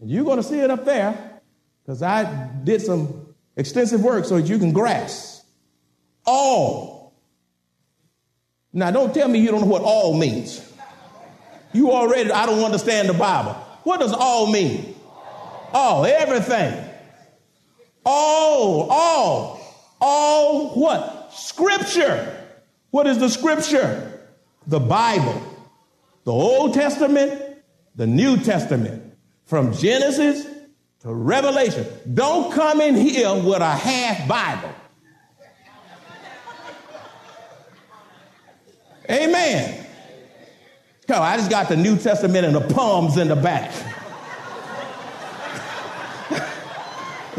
and 0.00 0.10
you're 0.10 0.24
going 0.24 0.38
to 0.38 0.42
see 0.42 0.58
it 0.58 0.70
up 0.70 0.86
there, 0.86 1.42
because 1.82 2.02
I 2.02 2.24
did 2.64 2.80
some 2.80 3.34
extensive 3.56 4.02
work 4.02 4.24
so 4.24 4.40
that 4.40 4.48
you 4.48 4.58
can 4.58 4.72
grasp. 4.72 5.44
All. 6.24 7.12
Now, 8.72 8.90
don't 8.90 9.12
tell 9.12 9.28
me 9.28 9.40
you 9.40 9.50
don't 9.50 9.60
know 9.60 9.66
what 9.66 9.82
all 9.82 10.16
means. 10.16 10.66
You 11.74 11.92
already, 11.92 12.32
I 12.32 12.46
don't 12.46 12.64
understand 12.64 13.10
the 13.10 13.14
Bible. 13.14 13.52
What 13.82 14.00
does 14.00 14.14
all 14.14 14.50
mean? 14.50 14.96
All, 15.74 16.06
everything. 16.06 16.88
All, 18.02 18.88
all, 18.90 19.60
all 20.00 20.70
what? 20.70 21.13
Scripture. 21.34 22.40
What 22.90 23.06
is 23.06 23.18
the 23.18 23.28
scripture? 23.28 24.20
The 24.66 24.78
Bible, 24.80 25.42
the 26.24 26.32
Old 26.32 26.74
Testament, 26.74 27.58
the 27.96 28.06
New 28.06 28.36
Testament, 28.36 29.14
from 29.44 29.74
Genesis 29.74 30.46
to 31.00 31.12
Revelation. 31.12 31.86
Don't 32.14 32.52
come 32.52 32.80
in 32.80 32.94
here 32.94 33.34
with 33.34 33.60
a 33.60 33.72
half 33.72 34.28
Bible. 34.28 34.74
Amen. 39.10 39.86
Come 41.06 41.22
I 41.22 41.36
just 41.36 41.50
got 41.50 41.68
the 41.68 41.76
New 41.76 41.98
Testament 41.98 42.46
and 42.46 42.54
the 42.54 42.74
palms 42.74 43.18
in 43.18 43.28
the 43.28 43.36
back. 43.36 43.72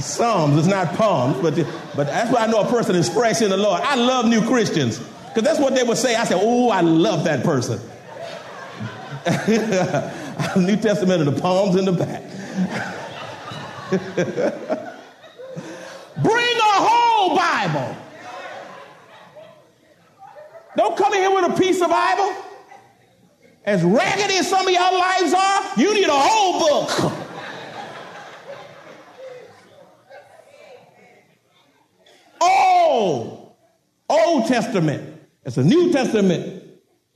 Psalms, 0.05 0.57
it's 0.57 0.67
not 0.67 0.95
palms, 0.95 1.41
but, 1.41 1.55
but 1.95 2.07
that's 2.07 2.31
why 2.31 2.43
I 2.43 2.47
know 2.47 2.61
a 2.61 2.69
person 2.69 2.95
is 2.95 3.09
fresh 3.09 3.41
in 3.41 3.49
the 3.49 3.57
Lord. 3.57 3.81
I 3.81 3.95
love 3.95 4.27
new 4.27 4.47
Christians 4.47 4.99
because 4.99 5.43
that's 5.43 5.59
what 5.59 5.75
they 5.75 5.83
would 5.83 5.97
say. 5.97 6.15
I 6.15 6.23
said, 6.23 6.39
oh, 6.39 6.69
I 6.69 6.79
love 6.81 7.25
that 7.25 7.43
person. 7.43 7.81
new 10.57 10.77
Testament 10.77 11.27
of 11.27 11.33
the 11.33 11.41
palms 11.41 11.75
in 11.75 11.85
the 11.85 11.91
back. 11.91 12.21
Bring 16.23 16.57
a 16.57 16.61
whole 16.61 17.35
Bible. 17.35 17.97
Don't 20.77 20.95
come 20.95 21.13
in 21.13 21.21
here 21.21 21.33
with 21.33 21.51
a 21.51 21.55
piece 21.57 21.81
of 21.81 21.89
Bible. 21.89 22.33
As 23.65 23.83
raggedy 23.83 24.35
as 24.35 24.49
some 24.49 24.67
of 24.67 24.73
your 24.73 24.81
lives 24.81 25.33
are, 25.33 25.63
you 25.77 25.93
need 25.93 26.07
a 26.07 26.13
whole 26.13 26.59
book. 26.59 27.24
All 32.41 33.57
Old 34.09 34.47
Testament. 34.47 35.21
It's 35.43 35.57
a 35.57 35.63
New 35.63 35.91
Testament 35.91 36.63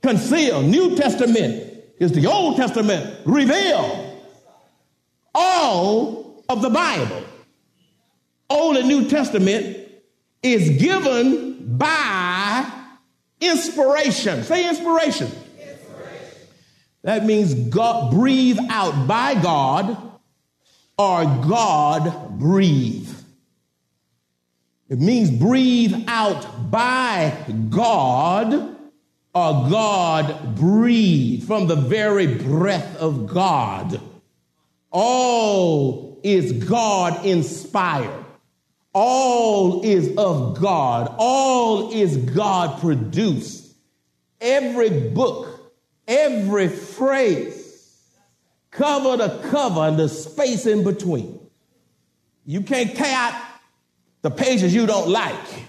concealed. 0.02 0.66
New 0.66 0.96
Testament 0.96 1.70
is 1.98 2.12
the 2.12 2.26
Old 2.26 2.56
Testament 2.56 3.26
revealed. 3.26 4.06
All 5.34 6.44
of 6.48 6.62
the 6.62 6.70
Bible, 6.70 7.22
Old 8.48 8.76
and 8.76 8.88
New 8.88 9.08
Testament, 9.08 9.76
is 10.42 10.80
given 10.80 11.76
by 11.76 12.70
inspiration. 13.40 14.42
Say 14.42 14.68
inspiration. 14.68 15.26
inspiration. 15.26 16.38
That 17.02 17.24
means 17.24 17.54
God 17.54 18.10
breathe 18.10 18.58
out 18.68 19.06
by 19.06 19.40
God 19.40 19.96
or 20.98 21.24
God 21.24 22.38
breathe. 22.38 23.09
It 24.90 24.98
means 24.98 25.30
breathe 25.30 25.94
out 26.08 26.68
by 26.68 27.32
God 27.70 28.76
or 29.32 29.70
God 29.70 30.56
breathed 30.56 31.46
from 31.46 31.68
the 31.68 31.76
very 31.76 32.26
breath 32.26 32.96
of 32.96 33.28
God. 33.28 34.00
All 34.90 36.20
is 36.24 36.50
God 36.64 37.24
inspired. 37.24 38.24
All 38.92 39.84
is 39.84 40.16
of 40.16 40.60
God. 40.60 41.14
All 41.18 41.92
is 41.92 42.16
God 42.16 42.80
produced. 42.80 43.72
Every 44.40 44.90
book, 45.10 45.72
every 46.08 46.66
phrase, 46.66 48.08
cover 48.72 49.18
to 49.18 49.48
cover, 49.50 49.82
and 49.82 49.96
the 49.96 50.08
space 50.08 50.66
in 50.66 50.82
between. 50.82 51.38
You 52.44 52.62
can't 52.62 52.96
out 52.96 53.49
the 54.22 54.30
pages 54.30 54.74
you 54.74 54.86
don't 54.86 55.08
like 55.08 55.64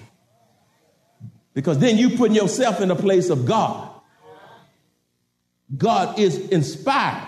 because 1.53 1.79
then 1.79 1.97
you 1.97 2.17
putting 2.17 2.35
yourself 2.35 2.81
in 2.81 2.89
the 2.89 2.95
place 2.95 3.29
of 3.29 3.45
God. 3.45 3.89
God 5.77 6.19
is 6.19 6.49
inspired, 6.49 7.27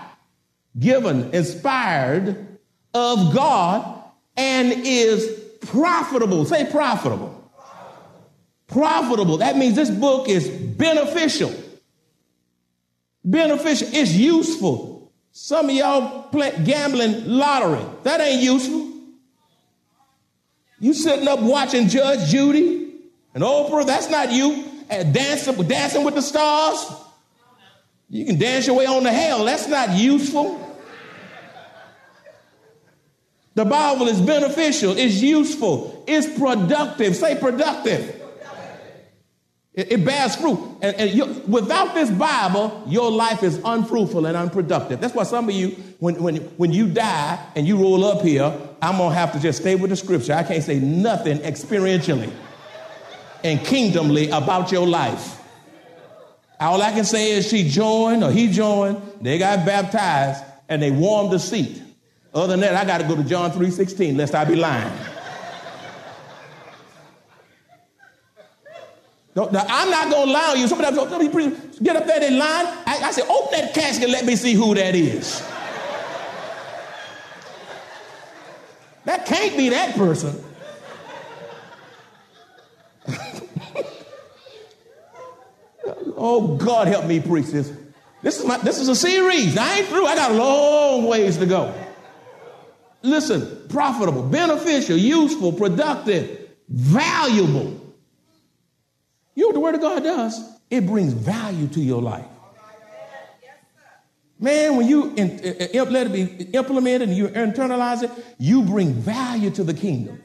given, 0.78 1.34
inspired 1.34 2.58
of 2.92 3.34
God, 3.34 4.02
and 4.36 4.72
is 4.72 5.26
profitable. 5.62 6.44
Say 6.44 6.70
profitable. 6.70 7.40
Profitable. 8.66 9.38
That 9.38 9.56
means 9.56 9.76
this 9.76 9.90
book 9.90 10.28
is 10.28 10.48
beneficial. 10.48 11.54
Beneficial. 13.24 13.88
It's 13.92 14.12
useful. 14.12 15.12
Some 15.32 15.70
of 15.70 15.74
y'all 15.74 16.24
play 16.24 16.52
gambling 16.64 17.26
lottery. 17.26 17.84
That 18.02 18.20
ain't 18.20 18.42
useful. 18.42 18.93
You 20.84 20.92
sitting 20.92 21.26
up 21.28 21.40
watching 21.40 21.88
Judge 21.88 22.28
Judy 22.28 22.92
and 23.32 23.42
Oprah, 23.42 23.86
that's 23.86 24.10
not 24.10 24.30
you. 24.30 24.66
And 24.90 25.14
dancing, 25.14 25.54
dancing 25.66 26.04
with 26.04 26.14
the 26.14 26.20
stars. 26.20 26.92
You 28.10 28.26
can 28.26 28.38
dance 28.38 28.66
your 28.66 28.76
way 28.76 28.84
on 28.84 29.02
to 29.04 29.10
hell. 29.10 29.46
That's 29.46 29.66
not 29.66 29.92
useful. 29.92 30.60
The 33.54 33.64
Bible 33.64 34.08
is 34.08 34.20
beneficial, 34.20 34.94
it's 34.98 35.22
useful, 35.22 36.04
it's 36.06 36.38
productive. 36.38 37.16
Say 37.16 37.38
productive. 37.40 38.20
It, 39.74 39.92
it 39.92 40.04
bears 40.04 40.36
fruit. 40.36 40.58
And, 40.82 40.96
and 40.96 41.10
you, 41.10 41.26
without 41.48 41.94
this 41.94 42.10
Bible, 42.10 42.84
your 42.86 43.10
life 43.10 43.42
is 43.42 43.60
unfruitful 43.64 44.26
and 44.26 44.36
unproductive. 44.36 45.00
That's 45.00 45.14
why 45.14 45.24
some 45.24 45.48
of 45.48 45.54
you, 45.54 45.70
when, 45.98 46.22
when, 46.22 46.36
when 46.56 46.72
you 46.72 46.86
die 46.86 47.44
and 47.56 47.66
you 47.66 47.76
roll 47.76 48.04
up 48.04 48.22
here, 48.22 48.56
I'm 48.80 48.98
going 48.98 49.10
to 49.10 49.16
have 49.16 49.32
to 49.32 49.40
just 49.40 49.60
stay 49.60 49.74
with 49.74 49.90
the 49.90 49.96
scripture. 49.96 50.34
I 50.34 50.44
can't 50.44 50.62
say 50.62 50.78
nothing 50.78 51.38
experientially 51.38 52.32
and 53.42 53.60
kingdomly 53.64 54.30
about 54.30 54.70
your 54.70 54.86
life. 54.86 55.40
All 56.60 56.80
I 56.80 56.92
can 56.92 57.04
say 57.04 57.32
is 57.32 57.48
she 57.48 57.68
joined 57.68 58.22
or 58.22 58.30
he 58.30 58.50
joined, 58.50 59.02
they 59.20 59.38
got 59.38 59.66
baptized, 59.66 60.42
and 60.68 60.80
they 60.80 60.90
warmed 60.90 61.32
the 61.32 61.38
seat. 61.38 61.82
Other 62.32 62.48
than 62.48 62.60
that, 62.60 62.74
I 62.74 62.84
got 62.84 63.00
to 63.00 63.06
go 63.06 63.16
to 63.16 63.24
John 63.24 63.50
3.16, 63.50 64.16
lest 64.16 64.34
I 64.34 64.44
be 64.44 64.56
lying. 64.56 64.92
I'm 69.36 69.90
not 69.90 70.10
going 70.10 70.26
to 70.26 70.32
lie 70.32 70.44
allow 70.44 70.54
you. 70.54 70.68
Somebody, 70.68 70.94
somebody 70.94 71.28
get 71.82 71.96
up 71.96 72.06
there 72.06 72.22
in 72.22 72.38
line. 72.38 72.66
I, 72.86 73.00
I 73.04 73.10
said, 73.10 73.26
open 73.28 73.58
that 73.58 73.74
casket, 73.74 74.04
and 74.04 74.12
let 74.12 74.24
me 74.24 74.36
see 74.36 74.54
who 74.54 74.76
that 74.76 74.94
is. 74.94 75.40
that 79.04 79.26
can't 79.26 79.56
be 79.56 79.70
that 79.70 79.96
person. 79.96 80.40
oh, 86.16 86.56
God, 86.56 86.86
help 86.86 87.06
me 87.06 87.18
preach 87.18 87.46
this. 87.46 87.72
This 88.22 88.38
is, 88.38 88.46
my, 88.46 88.58
this 88.58 88.78
is 88.78 88.88
a 88.88 88.94
series. 88.94 89.58
I 89.58 89.78
ain't 89.78 89.88
through. 89.88 90.06
I 90.06 90.14
got 90.14 90.30
a 90.30 90.34
long 90.34 91.06
ways 91.06 91.38
to 91.38 91.46
go. 91.46 91.74
Listen, 93.02 93.68
profitable, 93.68 94.22
beneficial, 94.22 94.96
useful, 94.96 95.52
productive, 95.52 96.48
valuable. 96.68 97.83
You 99.34 99.42
know 99.42 99.48
what 99.48 99.54
the 99.54 99.60
Word 99.60 99.74
of 99.74 99.80
God 99.80 100.02
does? 100.02 100.40
It 100.70 100.86
brings 100.86 101.12
value 101.12 101.68
to 101.68 101.80
your 101.80 102.02
life. 102.02 102.26
Man, 104.38 104.76
when 104.76 104.88
you 104.88 105.10
let 105.14 106.06
it 106.06 106.12
be 106.12 106.44
implemented 106.56 107.08
and 107.08 107.16
you 107.16 107.28
internalize 107.28 108.02
it, 108.02 108.10
you 108.38 108.62
bring 108.62 108.92
value 108.92 109.50
to 109.50 109.64
the 109.64 109.74
kingdom. 109.74 110.20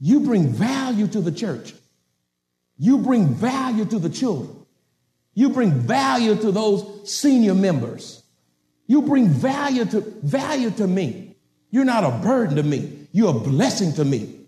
You 0.00 0.20
bring 0.20 0.48
value 0.48 1.06
to 1.06 1.20
the 1.20 1.32
church. 1.32 1.74
You 2.76 2.98
bring 2.98 3.28
value 3.28 3.84
to 3.84 3.98
the 3.98 4.10
children. 4.10 4.66
You 5.34 5.50
bring 5.50 5.70
value 5.70 6.34
to 6.34 6.50
those 6.50 7.10
senior 7.10 7.54
members. 7.54 8.22
You 8.86 9.02
bring 9.02 9.28
value 9.28 9.84
to 9.86 10.00
value 10.00 10.70
to 10.72 10.86
me. 10.86 11.36
You're 11.70 11.84
not 11.84 12.04
a 12.04 12.10
burden 12.22 12.56
to 12.56 12.62
me. 12.62 13.06
You're 13.12 13.30
a 13.30 13.38
blessing 13.38 13.92
to 13.94 14.04
me. 14.04 14.40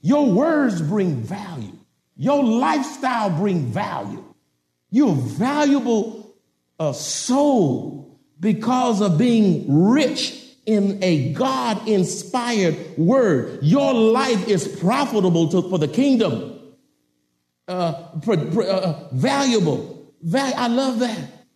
Your 0.00 0.30
words 0.30 0.80
bring 0.80 1.16
value. 1.16 1.76
Your 2.20 2.44
lifestyle 2.44 3.30
bring 3.30 3.64
value. 3.72 4.22
You're 4.90 5.12
a 5.12 5.14
valuable 5.14 6.36
uh, 6.78 6.92
soul 6.92 8.20
because 8.38 9.00
of 9.00 9.16
being 9.16 9.88
rich 9.90 10.38
in 10.66 11.02
a 11.02 11.32
God 11.32 11.88
inspired 11.88 12.76
word. 12.98 13.60
Your 13.62 13.94
life 13.94 14.48
is 14.48 14.68
profitable 14.68 15.48
to, 15.48 15.70
for 15.70 15.78
the 15.78 15.88
kingdom. 15.88 16.60
Uh, 17.66 17.92
pr- 18.20 18.36
pr- 18.52 18.62
uh, 18.64 19.08
valuable. 19.12 20.12
Val- 20.20 20.54
I 20.54 20.66
love 20.66 20.98
that. 20.98 21.46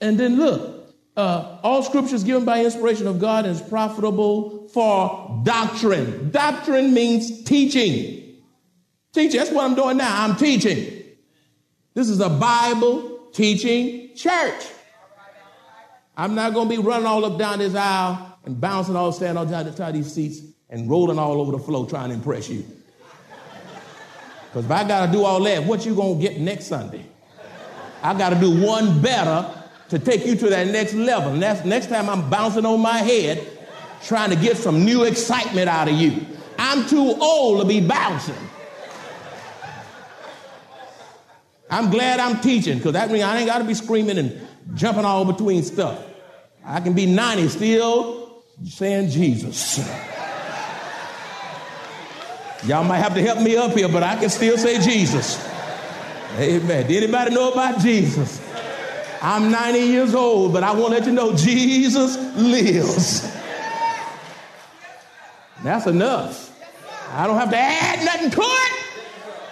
And 0.00 0.18
then 0.18 0.36
look, 0.36 0.96
uh, 1.16 1.58
all 1.62 1.84
scriptures 1.84 2.24
given 2.24 2.44
by 2.44 2.64
inspiration 2.64 3.06
of 3.06 3.20
God 3.20 3.46
is 3.46 3.62
profitable 3.62 4.66
for 4.70 5.42
doctrine. 5.44 6.32
Doctrine 6.32 6.92
means 6.92 7.44
teaching. 7.44 8.27
Teaching. 9.18 9.40
That's 9.40 9.50
what 9.50 9.64
I'm 9.64 9.74
doing 9.74 9.96
now. 9.96 10.24
I'm 10.24 10.36
teaching. 10.36 11.02
This 11.92 12.08
is 12.08 12.20
a 12.20 12.28
Bible 12.28 13.30
teaching 13.32 14.14
church. 14.14 14.64
I'm 16.16 16.36
not 16.36 16.54
going 16.54 16.68
to 16.68 16.76
be 16.76 16.80
running 16.80 17.04
all 17.04 17.24
up 17.24 17.36
down 17.36 17.58
this 17.58 17.74
aisle 17.74 18.38
and 18.44 18.60
bouncing 18.60 18.94
all, 18.94 19.10
standing 19.10 19.36
all 19.36 19.44
down 19.44 19.64
the 19.64 19.90
these 19.90 20.12
seats 20.12 20.42
and 20.70 20.88
rolling 20.88 21.18
all 21.18 21.40
over 21.40 21.50
the 21.50 21.58
floor 21.58 21.84
trying 21.84 22.10
to 22.10 22.14
impress 22.14 22.48
you. 22.48 22.64
Because 24.46 24.66
if 24.66 24.70
I 24.70 24.86
got 24.86 25.06
to 25.06 25.10
do 25.10 25.24
all 25.24 25.42
that, 25.42 25.64
what 25.64 25.84
you 25.84 25.96
going 25.96 26.20
to 26.20 26.22
get 26.22 26.38
next 26.38 26.66
Sunday? 26.66 27.04
I 28.04 28.16
got 28.16 28.30
to 28.30 28.38
do 28.38 28.64
one 28.64 29.02
better 29.02 29.52
to 29.88 29.98
take 29.98 30.24
you 30.26 30.36
to 30.36 30.48
that 30.48 30.68
next 30.68 30.94
level. 30.94 31.32
That's 31.32 31.64
next 31.64 31.88
time 31.88 32.08
I'm 32.08 32.30
bouncing 32.30 32.64
on 32.64 32.80
my 32.80 32.98
head 32.98 33.44
trying 34.00 34.30
to 34.30 34.36
get 34.36 34.56
some 34.56 34.84
new 34.84 35.02
excitement 35.02 35.68
out 35.68 35.88
of 35.88 35.94
you. 35.94 36.24
I'm 36.56 36.86
too 36.86 37.16
old 37.20 37.62
to 37.62 37.66
be 37.66 37.80
bouncing. 37.80 38.47
I'm 41.70 41.90
glad 41.90 42.20
I'm 42.20 42.40
teaching 42.40 42.78
because 42.78 42.92
that 42.94 43.10
means 43.10 43.24
I 43.24 43.38
ain't 43.38 43.46
got 43.46 43.58
to 43.58 43.64
be 43.64 43.74
screaming 43.74 44.18
and 44.18 44.40
jumping 44.74 45.04
all 45.04 45.24
between 45.24 45.62
stuff. 45.62 46.02
I 46.64 46.80
can 46.80 46.94
be 46.94 47.06
90 47.06 47.48
still 47.48 48.42
saying 48.66 49.10
Jesus. 49.10 49.78
Y'all 52.64 52.84
might 52.84 52.98
have 52.98 53.14
to 53.14 53.22
help 53.22 53.40
me 53.40 53.56
up 53.56 53.72
here, 53.72 53.88
but 53.88 54.02
I 54.02 54.16
can 54.16 54.28
still 54.28 54.58
say 54.58 54.80
Jesus. 54.80 55.38
Amen. 56.38 56.86
Did 56.86 57.04
anybody 57.04 57.34
know 57.34 57.52
about 57.52 57.80
Jesus? 57.80 58.42
I'm 59.22 59.50
90 59.50 59.78
years 59.80 60.14
old, 60.14 60.52
but 60.52 60.62
I 60.62 60.72
want 60.72 60.92
to 60.92 60.98
let 60.98 61.06
you 61.06 61.12
know 61.12 61.34
Jesus 61.34 62.16
lives. 62.36 63.22
That's 65.62 65.86
enough. 65.86 66.46
I 67.12 67.26
don't 67.26 67.38
have 67.38 67.50
to 67.50 67.56
add 67.56 68.04
nothing 68.04 68.30
to 68.30 68.40
it, 68.40 68.72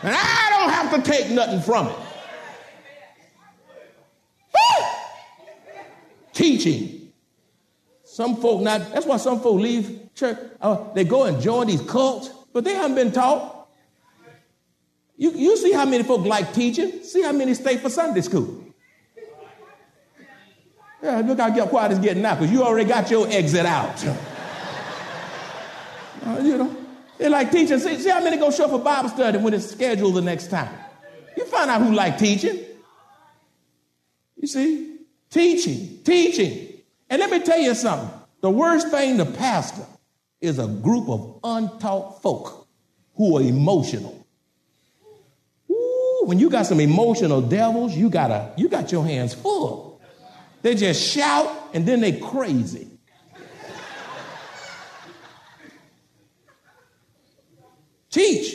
and 0.02 0.14
I 0.14 0.46
don't 0.50 0.70
have 0.70 1.04
to 1.04 1.10
take 1.10 1.30
nothing 1.30 1.60
from 1.60 1.88
it. 1.88 2.05
Teaching. 6.36 7.12
Some 8.04 8.36
folk 8.36 8.62
not, 8.62 8.92
that's 8.92 9.06
why 9.06 9.16
some 9.16 9.40
folk 9.40 9.60
leave 9.60 10.14
church. 10.14 10.38
Uh, 10.60 10.92
they 10.94 11.04
go 11.04 11.24
and 11.24 11.40
join 11.40 11.66
these 11.66 11.82
cults, 11.82 12.30
but 12.52 12.62
they 12.62 12.74
haven't 12.74 12.94
been 12.94 13.10
taught. 13.10 13.68
You, 15.16 15.32
you 15.32 15.56
see 15.56 15.72
how 15.72 15.86
many 15.86 16.04
folk 16.04 16.24
like 16.24 16.52
teaching? 16.52 17.02
See 17.02 17.22
how 17.22 17.32
many 17.32 17.54
stay 17.54 17.78
for 17.78 17.88
Sunday 17.88 18.20
school. 18.20 18.64
Yeah, 21.02 21.20
look 21.20 21.38
how 21.38 21.66
quiet 21.66 21.92
it's 21.92 22.00
getting 22.00 22.22
now, 22.22 22.34
because 22.34 22.52
you 22.52 22.62
already 22.62 22.88
got 22.88 23.10
your 23.10 23.28
exit 23.28 23.66
out. 23.66 24.06
uh, 26.26 26.40
you 26.42 26.58
know, 26.58 26.76
they 27.18 27.28
like 27.28 27.50
teaching. 27.50 27.78
See, 27.78 27.98
see 27.98 28.10
how 28.10 28.22
many 28.22 28.36
go 28.36 28.50
show 28.50 28.64
up 28.64 28.70
for 28.70 28.78
Bible 28.78 29.08
study 29.08 29.38
when 29.38 29.54
it's 29.54 29.70
scheduled 29.70 30.14
the 30.14 30.22
next 30.22 30.48
time. 30.48 30.74
You 31.36 31.44
find 31.46 31.70
out 31.70 31.82
who 31.82 31.94
like 31.94 32.18
teaching. 32.18 32.58
You 34.36 34.48
see, 34.48 34.95
Teaching, 35.30 36.00
teaching. 36.04 36.68
And 37.10 37.20
let 37.20 37.30
me 37.30 37.40
tell 37.40 37.58
you 37.58 37.74
something. 37.74 38.10
The 38.40 38.50
worst 38.50 38.88
thing 38.90 39.18
to 39.18 39.24
pastor 39.24 39.86
is 40.40 40.58
a 40.58 40.66
group 40.66 41.08
of 41.08 41.40
untaught 41.42 42.22
folk. 42.22 42.66
who 43.16 43.38
are 43.38 43.42
emotional. 43.42 44.26
Ooh, 45.70 46.22
when 46.24 46.38
you 46.38 46.50
got 46.50 46.66
some 46.66 46.80
emotional 46.80 47.40
devils, 47.40 47.96
you 47.96 48.10
got 48.10 48.30
a, 48.30 48.52
you 48.56 48.68
got 48.68 48.92
your 48.92 49.04
hands 49.04 49.34
full. 49.34 50.00
They 50.62 50.74
just 50.74 51.02
shout 51.02 51.50
and 51.72 51.86
then 51.86 52.00
they 52.00 52.12
crazy. 52.12 52.88
Teach. 58.10 58.54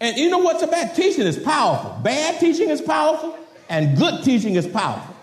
And 0.00 0.16
you 0.16 0.30
know 0.30 0.38
what's 0.38 0.62
about 0.62 0.94
teaching 0.94 1.26
is 1.26 1.38
powerful. 1.38 2.00
Bad 2.02 2.38
teaching 2.38 2.70
is 2.70 2.80
powerful, 2.80 3.36
and 3.68 3.98
good 3.98 4.22
teaching 4.22 4.54
is 4.54 4.66
powerful. 4.66 5.16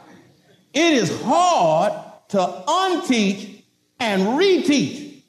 It 0.76 0.94
is 0.94 1.22
hard 1.24 1.94
to 2.30 2.64
unteach 2.68 3.64
and 4.00 4.24
reteach. 4.40 5.22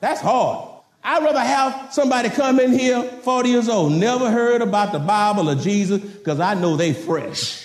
That's 0.00 0.20
hard. 0.20 0.70
I'd 1.04 1.22
rather 1.22 1.40
have 1.40 1.92
somebody 1.92 2.30
come 2.30 2.58
in 2.58 2.72
here 2.72 3.02
40 3.02 3.48
years 3.48 3.68
old, 3.68 3.92
never 3.92 4.30
heard 4.30 4.62
about 4.62 4.92
the 4.92 4.98
Bible 4.98 5.50
or 5.50 5.54
Jesus, 5.54 6.00
because 6.00 6.40
I 6.40 6.54
know 6.54 6.76
they 6.76 6.94
fresh. 6.94 7.62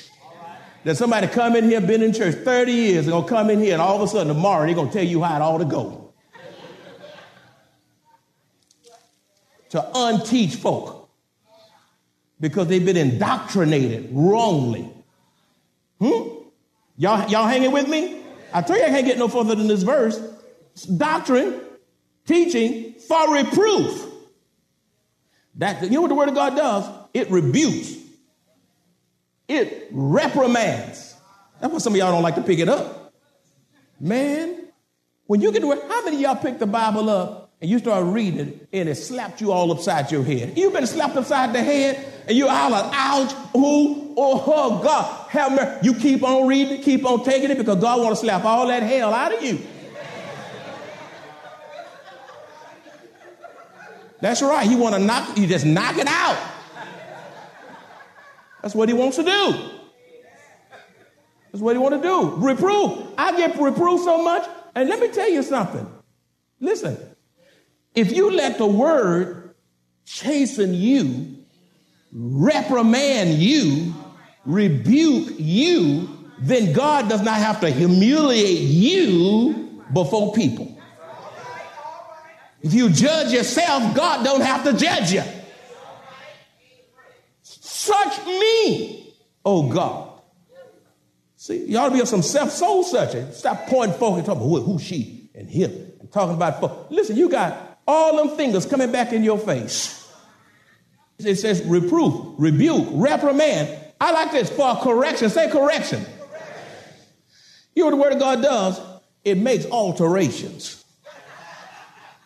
Than 0.83 0.95
somebody 0.95 1.27
come 1.27 1.55
in 1.55 1.69
here, 1.69 1.79
been 1.79 2.03
in 2.03 2.13
church 2.13 2.35
30 2.35 2.71
years, 2.71 3.07
and 3.07 3.13
gonna 3.13 3.27
come 3.27 3.49
in 3.49 3.59
here 3.59 3.73
and 3.73 3.81
all 3.81 3.95
of 3.95 4.01
a 4.01 4.07
sudden 4.07 4.27
tomorrow 4.27 4.65
they're 4.65 4.75
gonna 4.75 4.91
tell 4.91 5.03
you 5.03 5.23
how 5.23 5.37
it 5.37 5.41
ought 5.41 5.59
to 5.59 5.65
go. 5.65 6.01
to 9.69 9.79
unteach 9.95 10.55
folk 10.55 11.09
because 12.41 12.67
they've 12.67 12.85
been 12.85 12.97
indoctrinated 12.97 14.09
wrongly. 14.11 14.91
Hmm? 16.01 16.40
Y'all, 17.01 17.27
y'all 17.31 17.47
hanging 17.47 17.71
with 17.71 17.87
me? 17.87 18.21
I 18.53 18.61
tell 18.61 18.77
you, 18.77 18.83
I 18.83 18.89
can't 18.89 19.07
get 19.07 19.17
no 19.17 19.27
further 19.27 19.55
than 19.55 19.67
this 19.67 19.81
verse. 19.81 20.21
It's 20.73 20.83
doctrine, 20.83 21.59
teaching 22.27 22.93
for 23.07 23.33
reproof. 23.33 24.05
That 25.55 25.81
you 25.81 25.89
know 25.89 26.01
what 26.01 26.09
the 26.09 26.13
word 26.13 26.29
of 26.29 26.35
God 26.35 26.55
does? 26.55 26.87
It 27.15 27.31
rebukes. 27.31 27.95
It 29.47 29.87
reprimands. 29.89 31.15
That's 31.59 31.73
why 31.73 31.79
some 31.79 31.93
of 31.93 31.97
y'all 31.97 32.11
don't 32.11 32.21
like 32.21 32.35
to 32.35 32.43
pick 32.43 32.59
it 32.59 32.69
up. 32.69 33.11
Man, 33.99 34.67
when 35.25 35.41
you 35.41 35.51
get 35.51 35.61
to 35.61 35.67
where, 35.67 35.87
how 35.87 36.05
many 36.05 36.21
y'all 36.21 36.35
pick 36.35 36.59
the 36.59 36.67
Bible 36.67 37.09
up 37.09 37.51
and 37.59 37.67
you 37.67 37.79
start 37.79 38.05
reading 38.05 38.39
it 38.41 38.67
and 38.73 38.87
it 38.87 38.93
slapped 38.93 39.41
you 39.41 39.51
all 39.51 39.71
upside 39.71 40.11
your 40.11 40.23
head? 40.23 40.55
You've 40.55 40.73
been 40.73 40.85
slapped 40.85 41.15
upside 41.15 41.51
the 41.51 41.63
head 41.63 42.13
and 42.27 42.37
you 42.37 42.47
holler, 42.47 42.91
ouch, 42.93 43.31
who, 43.53 44.00
oh, 44.21 44.43
oh, 44.45 44.83
God, 44.83 45.29
have 45.29 45.51
mercy. 45.51 45.79
You 45.83 45.93
keep 45.93 46.23
on 46.23 46.47
reading, 46.47 46.81
keep 46.81 47.05
on 47.05 47.23
taking 47.23 47.51
it 47.51 47.57
because 47.57 47.79
God 47.81 48.01
want 48.01 48.11
to 48.11 48.15
slap 48.15 48.45
all 48.45 48.67
that 48.67 48.83
hell 48.83 49.13
out 49.13 49.33
of 49.33 49.43
you. 49.43 49.59
That's 54.21 54.41
right. 54.41 54.67
He 54.67 54.75
want 54.75 54.95
to 54.95 55.01
knock, 55.01 55.37
you 55.37 55.47
just 55.47 55.65
knock 55.65 55.97
it 55.97 56.07
out. 56.07 56.37
That's 58.61 58.75
what 58.75 58.87
he 58.87 58.93
wants 58.93 59.17
to 59.17 59.23
do. 59.23 59.71
That's 61.51 61.61
what 61.61 61.75
he 61.75 61.79
want 61.79 62.01
to 62.01 62.07
do. 62.07 62.35
Reprove. 62.37 63.13
I 63.17 63.35
get 63.35 63.59
reproved 63.59 64.03
so 64.03 64.23
much. 64.23 64.47
And 64.75 64.87
let 64.87 64.99
me 64.99 65.09
tell 65.09 65.29
you 65.29 65.43
something. 65.43 65.85
Listen, 66.59 66.97
if 67.95 68.15
you 68.15 68.31
let 68.31 68.57
the 68.57 68.67
word 68.67 69.55
chasten 70.05 70.73
you, 70.73 71.37
reprimand 72.13 73.33
you, 73.39 73.90
rebuke 74.45 75.35
you, 75.37 76.09
then 76.39 76.73
God 76.73 77.09
does 77.09 77.21
not 77.21 77.37
have 77.37 77.59
to 77.61 77.69
humiliate 77.69 78.59
you 78.59 79.83
before 79.93 80.33
people. 80.33 80.77
If 82.61 82.73
you 82.73 82.89
judge 82.89 83.31
yourself, 83.33 83.95
God 83.95 84.23
don't 84.23 84.41
have 84.41 84.63
to 84.65 84.73
judge 84.73 85.11
you. 85.11 85.23
Search 87.41 88.25
me, 88.25 89.13
oh 89.43 89.69
God. 89.69 90.09
See, 91.35 91.65
you 91.65 91.77
ought 91.79 91.89
to 91.89 91.95
be 91.95 92.05
some 92.05 92.21
self 92.21 92.51
soul 92.51 92.83
searching. 92.83 93.31
Stop 93.31 93.65
pointing 93.65 93.95
and 93.95 93.97
talking 93.97 94.23
about 94.27 94.37
who, 94.37 94.61
who 94.61 94.77
she 94.77 95.29
and 95.33 95.49
him 95.49 95.71
and 95.99 96.11
talking 96.11 96.35
about 96.35 96.59
folk. 96.59 96.87
Listen, 96.91 97.17
you 97.17 97.29
got 97.29 97.79
all 97.87 98.17
them 98.17 98.37
fingers 98.37 98.67
coming 98.67 98.91
back 98.91 99.11
in 99.11 99.23
your 99.23 99.39
face. 99.39 99.97
It 101.17 101.35
says 101.35 101.63
reproof, 101.63 102.35
rebuke, 102.37 102.87
reprimand. 102.91 103.75
I 104.01 104.11
like 104.11 104.31
this 104.31 104.49
for 104.49 104.75
correction. 104.77 105.29
Say 105.29 105.51
correction. 105.51 106.03
You 107.75 107.83
know 107.83 107.85
what 107.85 107.91
the 107.91 107.97
word 107.97 108.13
of 108.13 108.19
God 108.19 108.41
does? 108.41 108.81
It 109.23 109.37
makes 109.37 109.67
alterations. 109.67 110.83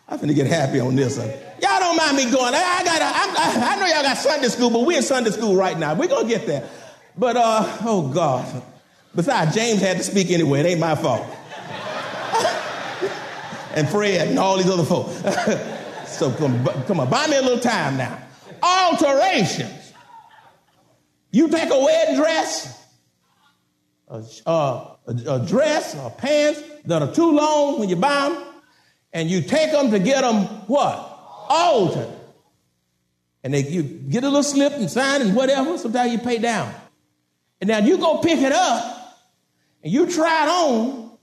I'm 0.08 0.18
finna 0.18 0.34
get 0.34 0.46
happy 0.46 0.80
on 0.80 0.96
this 0.96 1.18
one. 1.18 1.28
Y'all 1.28 1.78
don't 1.78 1.96
mind 1.96 2.16
me 2.16 2.30
going. 2.30 2.54
I, 2.54 2.82
got. 2.82 3.02
I, 3.02 3.74
I 3.74 3.76
know 3.78 3.86
y'all 3.86 4.02
got 4.02 4.16
Sunday 4.16 4.48
school, 4.48 4.70
but 4.70 4.86
we're 4.86 4.96
in 4.96 5.02
Sunday 5.02 5.30
school 5.30 5.54
right 5.54 5.78
now. 5.78 5.94
We're 5.94 6.08
gonna 6.08 6.26
get 6.26 6.46
there. 6.46 6.66
But 7.14 7.36
uh, 7.36 7.78
oh 7.82 8.08
God. 8.08 8.62
Besides, 9.14 9.54
James 9.54 9.82
had 9.82 9.98
to 9.98 10.02
speak 10.02 10.30
anyway. 10.30 10.60
It 10.60 10.66
ain't 10.66 10.80
my 10.80 10.94
fault. 10.94 11.22
and 13.74 13.86
Fred 13.88 14.28
and 14.28 14.38
all 14.38 14.56
these 14.56 14.70
other 14.70 14.84
folks. 14.84 15.12
so 16.10 16.30
come, 16.32 16.64
come 16.86 17.00
on, 17.00 17.10
buy 17.10 17.26
me 17.26 17.36
a 17.36 17.42
little 17.42 17.60
time 17.60 17.98
now. 17.98 18.18
Alterations. 18.62 19.75
You 21.36 21.48
take 21.48 21.68
a 21.70 21.78
wedding 21.78 22.16
dress, 22.16 22.82
a, 24.08 24.24
uh, 24.46 24.96
a, 25.06 25.34
a 25.34 25.46
dress 25.46 25.94
or 25.94 26.10
pants 26.10 26.62
that 26.86 27.02
are 27.02 27.12
too 27.12 27.30
long 27.30 27.78
when 27.78 27.90
you 27.90 27.96
buy 27.96 28.30
them, 28.30 28.42
and 29.12 29.28
you 29.28 29.42
take 29.42 29.70
them 29.70 29.90
to 29.90 29.98
get 29.98 30.22
them 30.22 30.44
what? 30.66 30.94
Altered. 31.50 32.08
And 33.44 33.52
they, 33.52 33.68
you 33.68 33.82
get 33.82 34.24
a 34.24 34.28
little 34.28 34.42
slip 34.42 34.72
and 34.72 34.90
sign 34.90 35.20
and 35.20 35.36
whatever. 35.36 35.76
Sometimes 35.76 36.10
you 36.10 36.20
pay 36.20 36.38
down. 36.38 36.72
And 37.60 37.68
now 37.68 37.80
you 37.80 37.98
go 37.98 38.22
pick 38.22 38.40
it 38.40 38.52
up 38.52 39.18
and 39.82 39.92
you 39.92 40.10
try 40.10 40.44
it 40.44 40.48
on, 40.48 41.18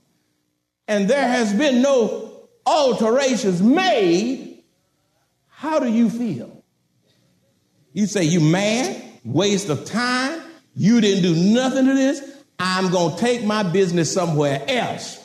and 0.86 1.10
there 1.10 1.26
has 1.26 1.52
been 1.52 1.82
no 1.82 2.46
alterations 2.64 3.60
made. 3.60 4.62
How 5.48 5.80
do 5.80 5.90
you 5.90 6.08
feel? 6.08 6.62
You 7.92 8.06
say 8.06 8.22
you 8.22 8.38
mad, 8.38 9.03
waste 9.24 9.68
of 9.68 9.84
time, 9.84 10.40
you 10.76 11.00
didn't 11.00 11.22
do 11.22 11.34
nothing 11.52 11.86
to 11.86 11.94
this. 11.94 12.22
I'm 12.58 12.90
going 12.90 13.16
to 13.16 13.20
take 13.20 13.44
my 13.44 13.62
business 13.62 14.12
somewhere 14.12 14.62
else. 14.68 15.22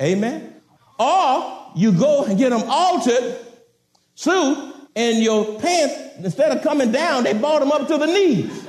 Amen. 0.00 0.54
Or 0.98 1.72
you 1.74 1.92
go 1.92 2.24
and 2.24 2.38
get 2.38 2.50
them 2.50 2.62
altered 2.66 3.36
suit 4.14 4.74
and 4.94 5.22
your 5.22 5.58
pants, 5.60 5.94
instead 6.18 6.56
of 6.56 6.62
coming 6.62 6.92
down, 6.92 7.24
they 7.24 7.32
brought 7.32 7.60
them 7.60 7.72
up 7.72 7.86
to 7.88 7.96
the 7.96 8.06
knees. 8.06 8.66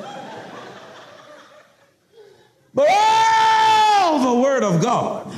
But 2.74 2.88
all 2.90 4.36
the 4.36 4.42
word 4.42 4.64
of 4.64 4.82
God 4.82 5.36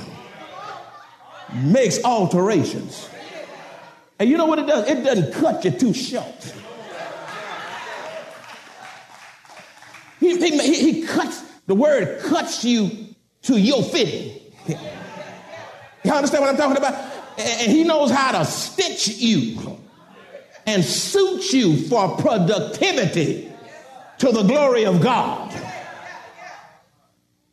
makes 1.54 2.04
alterations. 2.04 3.10
And 4.20 4.30
you 4.30 4.38
know 4.38 4.46
what 4.46 4.60
it 4.60 4.68
does? 4.68 4.88
It 4.88 5.04
doesn't 5.04 5.34
cut 5.34 5.66
you 5.66 5.72
too 5.72 5.94
short. 5.94 6.54
He, 10.24 10.38
he, 10.38 10.92
he 10.92 11.02
cuts, 11.06 11.42
the 11.68 11.76
word 11.76 12.22
cuts 12.24 12.64
you 12.64 12.90
to 13.44 13.60
your 13.60 13.84
fitting. 13.84 14.40
You 16.06 16.12
understand 16.12 16.42
what 16.42 16.50
I'm 16.50 16.58
talking 16.58 16.76
about? 16.76 16.96
And 17.40 17.72
he 17.72 17.86
knows 17.86 18.12
how 18.12 18.34
to 18.34 18.44
stitch 18.44 19.08
you 19.08 19.80
and 20.66 20.84
suit 20.84 21.54
you 21.54 21.78
for 21.88 22.18
productivity 22.18 23.50
to 24.18 24.32
the 24.34 24.44
glory 24.44 24.86
of 24.86 25.02
God. 25.02 25.50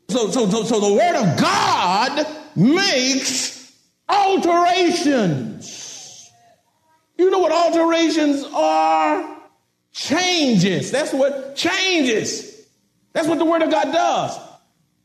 So, 0.09 0.33
so, 0.33 0.51
so, 0.51 0.65
so 0.65 0.81
the 0.81 0.95
word 0.95 1.15
of 1.15 1.41
God 1.41 2.27
makes 2.57 3.73
alterations. 4.09 5.71
You 7.17 7.31
know 7.31 7.39
what 7.39 7.53
alterations 7.53 8.43
are? 8.53 9.39
Changes. 9.93 10.91
That's 10.91 11.13
what 11.13 11.55
changes. 11.55 12.50
That's 13.13 13.27
what 13.27 13.39
the 13.39 13.45
word 13.45 13.63
of 13.63 13.71
God 13.71 13.93
does. 13.93 14.39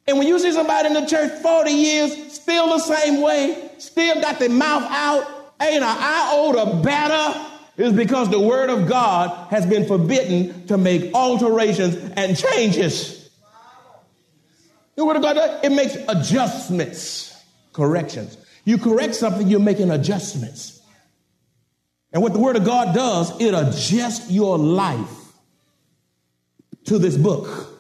And 0.08 0.20
when 0.20 0.28
you 0.28 0.38
see 0.38 0.52
somebody 0.52 0.88
in 0.88 0.94
the 0.94 1.06
church 1.06 1.42
40 1.42 1.72
years, 1.72 2.34
still 2.34 2.70
the 2.70 2.80
same 2.80 3.22
way, 3.22 3.70
still 3.80 4.22
got 4.22 4.38
their 4.38 4.50
mouth 4.50 4.84
out, 4.84 5.54
ain't 5.60 5.78
an 5.78 5.84
iota 5.84 6.82
better, 6.84 7.46
is 7.78 7.94
because 7.94 8.30
the 8.30 8.40
word 8.40 8.70
of 8.70 8.88
God 8.88 9.50
has 9.50 9.66
been 9.66 9.88
forbidden 9.88 10.68
to 10.68 10.78
make 10.78 11.14
alterations 11.14 11.96
and 12.16 12.38
changes. 12.38 13.30
The 14.96 15.04
word 15.04 15.18
of 15.18 15.24
God, 15.24 15.38
it 15.64 15.72
makes 15.72 15.96
adjustments, 16.08 17.36
corrections. 17.74 18.38
You 18.64 18.78
correct 18.78 19.16
something, 19.16 19.48
you're 19.48 19.60
making 19.60 19.90
adjustments. 19.92 20.82
And 22.14 22.22
what 22.22 22.32
the 22.32 22.40
word 22.40 22.56
of 22.56 22.64
God 22.64 22.96
does, 22.96 23.42
it 23.42 23.54
adjusts 23.54 24.32
your 24.32 24.58
life 24.58 25.34
to 26.86 27.00
this 27.00 27.18
book 27.18 27.75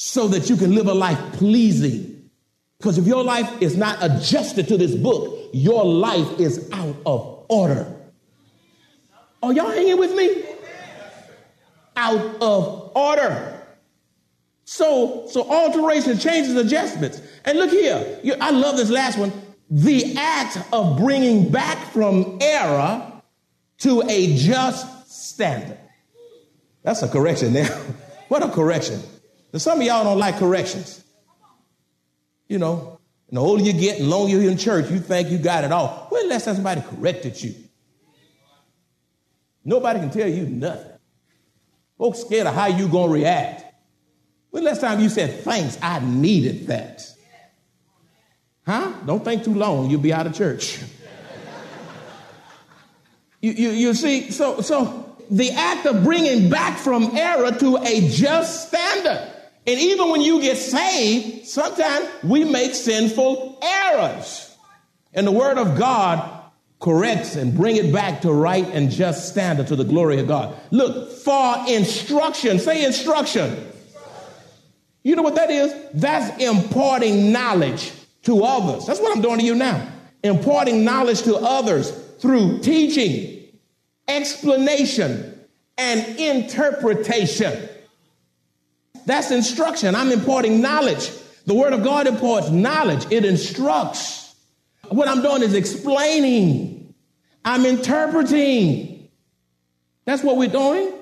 so 0.00 0.28
that 0.28 0.48
you 0.48 0.56
can 0.56 0.76
live 0.76 0.86
a 0.86 0.94
life 0.94 1.18
pleasing. 1.32 2.30
Because 2.78 2.98
if 2.98 3.06
your 3.08 3.24
life 3.24 3.50
is 3.60 3.76
not 3.76 3.98
adjusted 4.00 4.68
to 4.68 4.76
this 4.76 4.94
book, 4.94 5.50
your 5.52 5.84
life 5.84 6.38
is 6.38 6.70
out 6.70 6.94
of 7.04 7.44
order. 7.48 7.92
Are 9.42 9.52
y'all 9.52 9.72
hanging 9.72 9.98
with 9.98 10.14
me? 10.14 10.44
Out 11.96 12.40
of 12.40 12.92
order. 12.94 13.60
So, 14.66 15.26
so 15.32 15.50
alteration, 15.50 16.16
changes, 16.16 16.54
adjustments. 16.54 17.20
And 17.44 17.58
look 17.58 17.70
here, 17.70 18.20
you, 18.22 18.36
I 18.40 18.52
love 18.52 18.76
this 18.76 18.90
last 18.90 19.18
one. 19.18 19.32
The 19.68 20.14
act 20.16 20.58
of 20.72 20.96
bringing 20.96 21.50
back 21.50 21.76
from 21.90 22.38
error 22.40 23.20
to 23.78 24.04
a 24.08 24.36
just 24.36 25.10
standard. 25.10 25.76
That's 26.84 27.02
a 27.02 27.08
correction 27.08 27.52
there. 27.52 27.66
what 28.28 28.44
a 28.44 28.48
correction. 28.48 29.02
Now, 29.52 29.58
some 29.58 29.80
of 29.80 29.86
y'all 29.86 30.04
don't 30.04 30.18
like 30.18 30.38
corrections. 30.38 31.04
You 32.48 32.58
know, 32.58 32.98
and 33.28 33.36
the 33.36 33.42
older 33.42 33.62
you 33.62 33.72
get 33.72 33.98
and 33.98 34.06
the 34.06 34.10
longer 34.10 34.32
you're 34.32 34.50
in 34.50 34.56
church, 34.56 34.90
you 34.90 34.98
think 34.98 35.30
you 35.30 35.38
got 35.38 35.64
it 35.64 35.72
all. 35.72 36.08
Last 36.28 36.44
time 36.44 36.54
somebody 36.54 36.82
corrected 36.82 37.42
you? 37.42 37.54
Nobody 39.64 40.00
can 40.00 40.10
tell 40.10 40.28
you 40.28 40.44
nothing. 40.46 40.92
Folks 41.96 42.20
scared 42.20 42.46
of 42.46 42.54
how 42.54 42.66
you 42.66 42.88
gonna 42.88 43.12
react. 43.12 43.64
When 44.50 44.64
last 44.64 44.80
time 44.80 45.00
you 45.00 45.08
said, 45.08 45.40
thanks, 45.40 45.78
I 45.82 46.00
needed 46.00 46.68
that? 46.68 47.06
Huh? 48.66 48.92
Don't 49.06 49.24
think 49.24 49.44
too 49.44 49.54
long, 49.54 49.90
you'll 49.90 50.00
be 50.00 50.12
out 50.12 50.26
of 50.26 50.34
church. 50.34 50.78
you, 53.40 53.52
you, 53.52 53.70
you 53.70 53.94
see, 53.94 54.30
so, 54.30 54.60
so 54.60 55.16
the 55.30 55.50
act 55.50 55.86
of 55.86 56.04
bringing 56.04 56.50
back 56.50 56.78
from 56.78 57.16
error 57.16 57.52
to 57.52 57.76
a 57.78 58.08
just 58.08 58.68
standard. 58.68 59.34
And 59.68 59.78
even 59.78 60.08
when 60.08 60.22
you 60.22 60.40
get 60.40 60.56
saved, 60.56 61.46
sometimes 61.46 62.08
we 62.24 62.42
make 62.42 62.74
sinful 62.74 63.58
errors. 63.60 64.56
And 65.12 65.26
the 65.26 65.30
word 65.30 65.58
of 65.58 65.78
God 65.78 66.42
corrects 66.80 67.36
and 67.36 67.54
bring 67.54 67.76
it 67.76 67.92
back 67.92 68.22
to 68.22 68.32
right 68.32 68.66
and 68.68 68.90
just 68.90 69.28
standard 69.28 69.66
to 69.66 69.76
the 69.76 69.84
glory 69.84 70.20
of 70.20 70.26
God. 70.26 70.56
Look, 70.70 71.12
for 71.12 71.56
instruction, 71.68 72.58
say 72.58 72.82
instruction. 72.82 73.70
You 75.02 75.16
know 75.16 75.22
what 75.22 75.34
that 75.34 75.50
is? 75.50 75.74
That's 75.92 76.42
imparting 76.42 77.30
knowledge 77.30 77.92
to 78.22 78.44
others. 78.44 78.86
That's 78.86 79.00
what 79.00 79.14
I'm 79.14 79.20
doing 79.20 79.40
to 79.40 79.44
you 79.44 79.54
now. 79.54 79.86
Imparting 80.24 80.82
knowledge 80.82 81.24
to 81.24 81.36
others 81.36 81.90
through 82.20 82.60
teaching, 82.60 83.44
explanation, 84.08 85.46
and 85.76 86.18
interpretation. 86.18 87.68
That's 89.08 89.30
instruction. 89.30 89.94
I'm 89.94 90.12
imparting 90.12 90.60
knowledge. 90.60 91.10
The 91.46 91.54
Word 91.54 91.72
of 91.72 91.82
God 91.82 92.06
imparts 92.06 92.50
knowledge, 92.50 93.10
it 93.10 93.24
instructs. 93.24 94.34
What 94.90 95.08
I'm 95.08 95.22
doing 95.22 95.42
is 95.42 95.54
explaining, 95.54 96.94
I'm 97.42 97.64
interpreting. 97.64 99.08
That's 100.04 100.22
what 100.22 100.36
we're 100.36 100.50
doing 100.50 100.92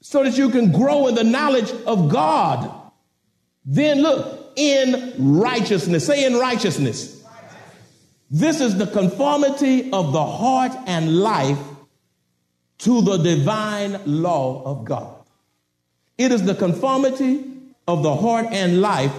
so 0.00 0.24
that 0.24 0.38
you 0.38 0.48
can 0.48 0.72
grow 0.72 1.06
in 1.08 1.14
the 1.14 1.24
knowledge 1.24 1.70
of 1.86 2.08
God. 2.08 2.74
Then 3.66 4.00
look, 4.00 4.52
in 4.56 5.14
righteousness. 5.18 6.06
Say 6.06 6.24
in 6.24 6.38
righteousness. 6.38 7.22
This 8.30 8.62
is 8.62 8.78
the 8.78 8.86
conformity 8.86 9.92
of 9.92 10.12
the 10.12 10.24
heart 10.24 10.72
and 10.86 11.18
life 11.20 11.58
to 12.78 13.02
the 13.02 13.18
divine 13.18 14.00
law 14.06 14.62
of 14.64 14.86
God. 14.86 15.17
It 16.18 16.32
is 16.32 16.44
the 16.44 16.54
conformity 16.54 17.44
of 17.86 18.02
the 18.02 18.14
heart 18.14 18.46
and 18.50 18.80
life 18.82 19.14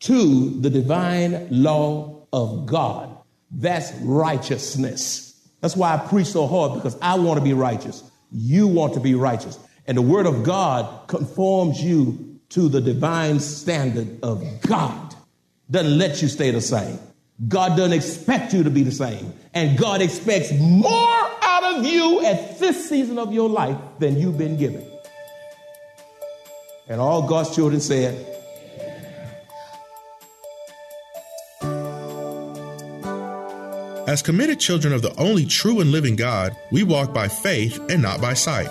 to 0.00 0.60
the 0.60 0.70
divine 0.70 1.48
law 1.50 2.26
of 2.32 2.66
God. 2.66 3.16
That's 3.50 3.92
righteousness. 4.00 5.34
That's 5.60 5.76
why 5.76 5.94
I 5.94 5.98
preach 5.98 6.28
so 6.28 6.46
hard 6.46 6.74
because 6.74 6.96
I 7.02 7.16
want 7.16 7.38
to 7.38 7.44
be 7.44 7.52
righteous. 7.52 8.02
You 8.30 8.68
want 8.68 8.94
to 8.94 9.00
be 9.00 9.14
righteous. 9.14 9.58
And 9.86 9.96
the 9.96 10.02
word 10.02 10.26
of 10.26 10.44
God 10.44 11.08
conforms 11.08 11.82
you 11.82 12.40
to 12.50 12.68
the 12.68 12.80
divine 12.80 13.40
standard 13.40 14.22
of 14.22 14.44
God. 14.60 15.14
Doesn't 15.70 15.98
let 15.98 16.22
you 16.22 16.28
stay 16.28 16.50
the 16.50 16.60
same. 16.60 16.98
God 17.46 17.76
doesn't 17.76 17.92
expect 17.92 18.52
you 18.52 18.62
to 18.62 18.70
be 18.70 18.82
the 18.82 18.92
same. 18.92 19.32
And 19.54 19.78
God 19.78 20.02
expects 20.02 20.52
more 20.52 20.90
out 20.90 21.76
of 21.76 21.84
you 21.84 22.24
at 22.24 22.58
this 22.58 22.88
season 22.88 23.18
of 23.18 23.32
your 23.32 23.48
life 23.48 23.76
than 23.98 24.18
you've 24.18 24.38
been 24.38 24.56
given. 24.56 24.88
And 26.88 27.00
all 27.00 27.26
God's 27.26 27.54
children 27.54 27.80
said, 27.80 28.24
As 34.08 34.22
committed 34.22 34.58
children 34.58 34.94
of 34.94 35.02
the 35.02 35.14
only 35.18 35.44
true 35.44 35.80
and 35.80 35.92
living 35.92 36.16
God, 36.16 36.56
we 36.72 36.82
walk 36.82 37.12
by 37.12 37.28
faith 37.28 37.78
and 37.90 38.00
not 38.00 38.22
by 38.22 38.32
sight. 38.32 38.68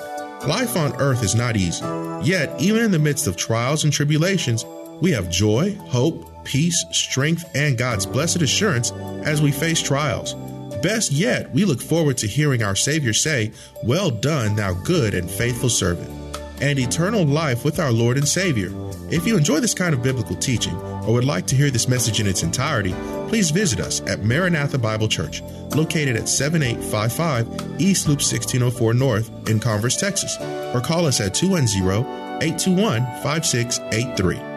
Life 0.47 0.75
on 0.75 0.99
earth 0.99 1.23
is 1.23 1.35
not 1.35 1.55
easy. 1.55 1.85
Yet, 2.23 2.59
even 2.59 2.83
in 2.83 2.89
the 2.89 2.97
midst 2.97 3.27
of 3.27 3.37
trials 3.37 3.83
and 3.83 3.93
tribulations, 3.93 4.65
we 4.99 5.11
have 5.11 5.29
joy, 5.29 5.75
hope, 5.75 6.43
peace, 6.43 6.83
strength, 6.91 7.47
and 7.53 7.77
God's 7.77 8.07
blessed 8.07 8.41
assurance 8.41 8.91
as 9.25 9.43
we 9.43 9.51
face 9.51 9.79
trials. 9.79 10.33
Best 10.81 11.11
yet, 11.11 11.51
we 11.51 11.65
look 11.65 11.81
forward 11.81 12.17
to 12.17 12.27
hearing 12.27 12.63
our 12.63 12.75
Savior 12.75 13.13
say, 13.13 13.51
Well 13.83 14.09
done, 14.09 14.55
thou 14.55 14.73
good 14.73 15.13
and 15.13 15.29
faithful 15.29 15.69
servant 15.69 16.16
and 16.61 16.79
eternal 16.79 17.25
life 17.25 17.63
with 17.63 17.79
our 17.79 17.91
Lord 17.91 18.17
and 18.17 18.27
Savior. 18.27 18.71
If 19.09 19.25
you 19.25 19.37
enjoy 19.37 19.59
this 19.59 19.73
kind 19.73 19.93
of 19.93 20.03
biblical 20.03 20.35
teaching 20.35 20.75
or 20.75 21.13
would 21.13 21.25
like 21.25 21.45
to 21.47 21.55
hear 21.55 21.69
this 21.69 21.87
message 21.87 22.19
in 22.19 22.27
its 22.27 22.43
entirety, 22.43 22.93
please 23.29 23.51
visit 23.51 23.79
us 23.79 24.01
at 24.01 24.23
Maranatha 24.23 24.77
Bible 24.77 25.07
Church, 25.07 25.41
located 25.75 26.15
at 26.15 26.27
7855 26.27 27.81
East 27.81 28.07
Loop 28.07 28.19
1604 28.19 28.93
North 28.93 29.49
in 29.49 29.59
Converse, 29.59 29.97
Texas, 29.97 30.35
or 30.73 30.81
call 30.81 31.05
us 31.05 31.21
at 31.21 31.33
210 31.33 32.05
821 32.41 33.03
5683. 33.23 34.56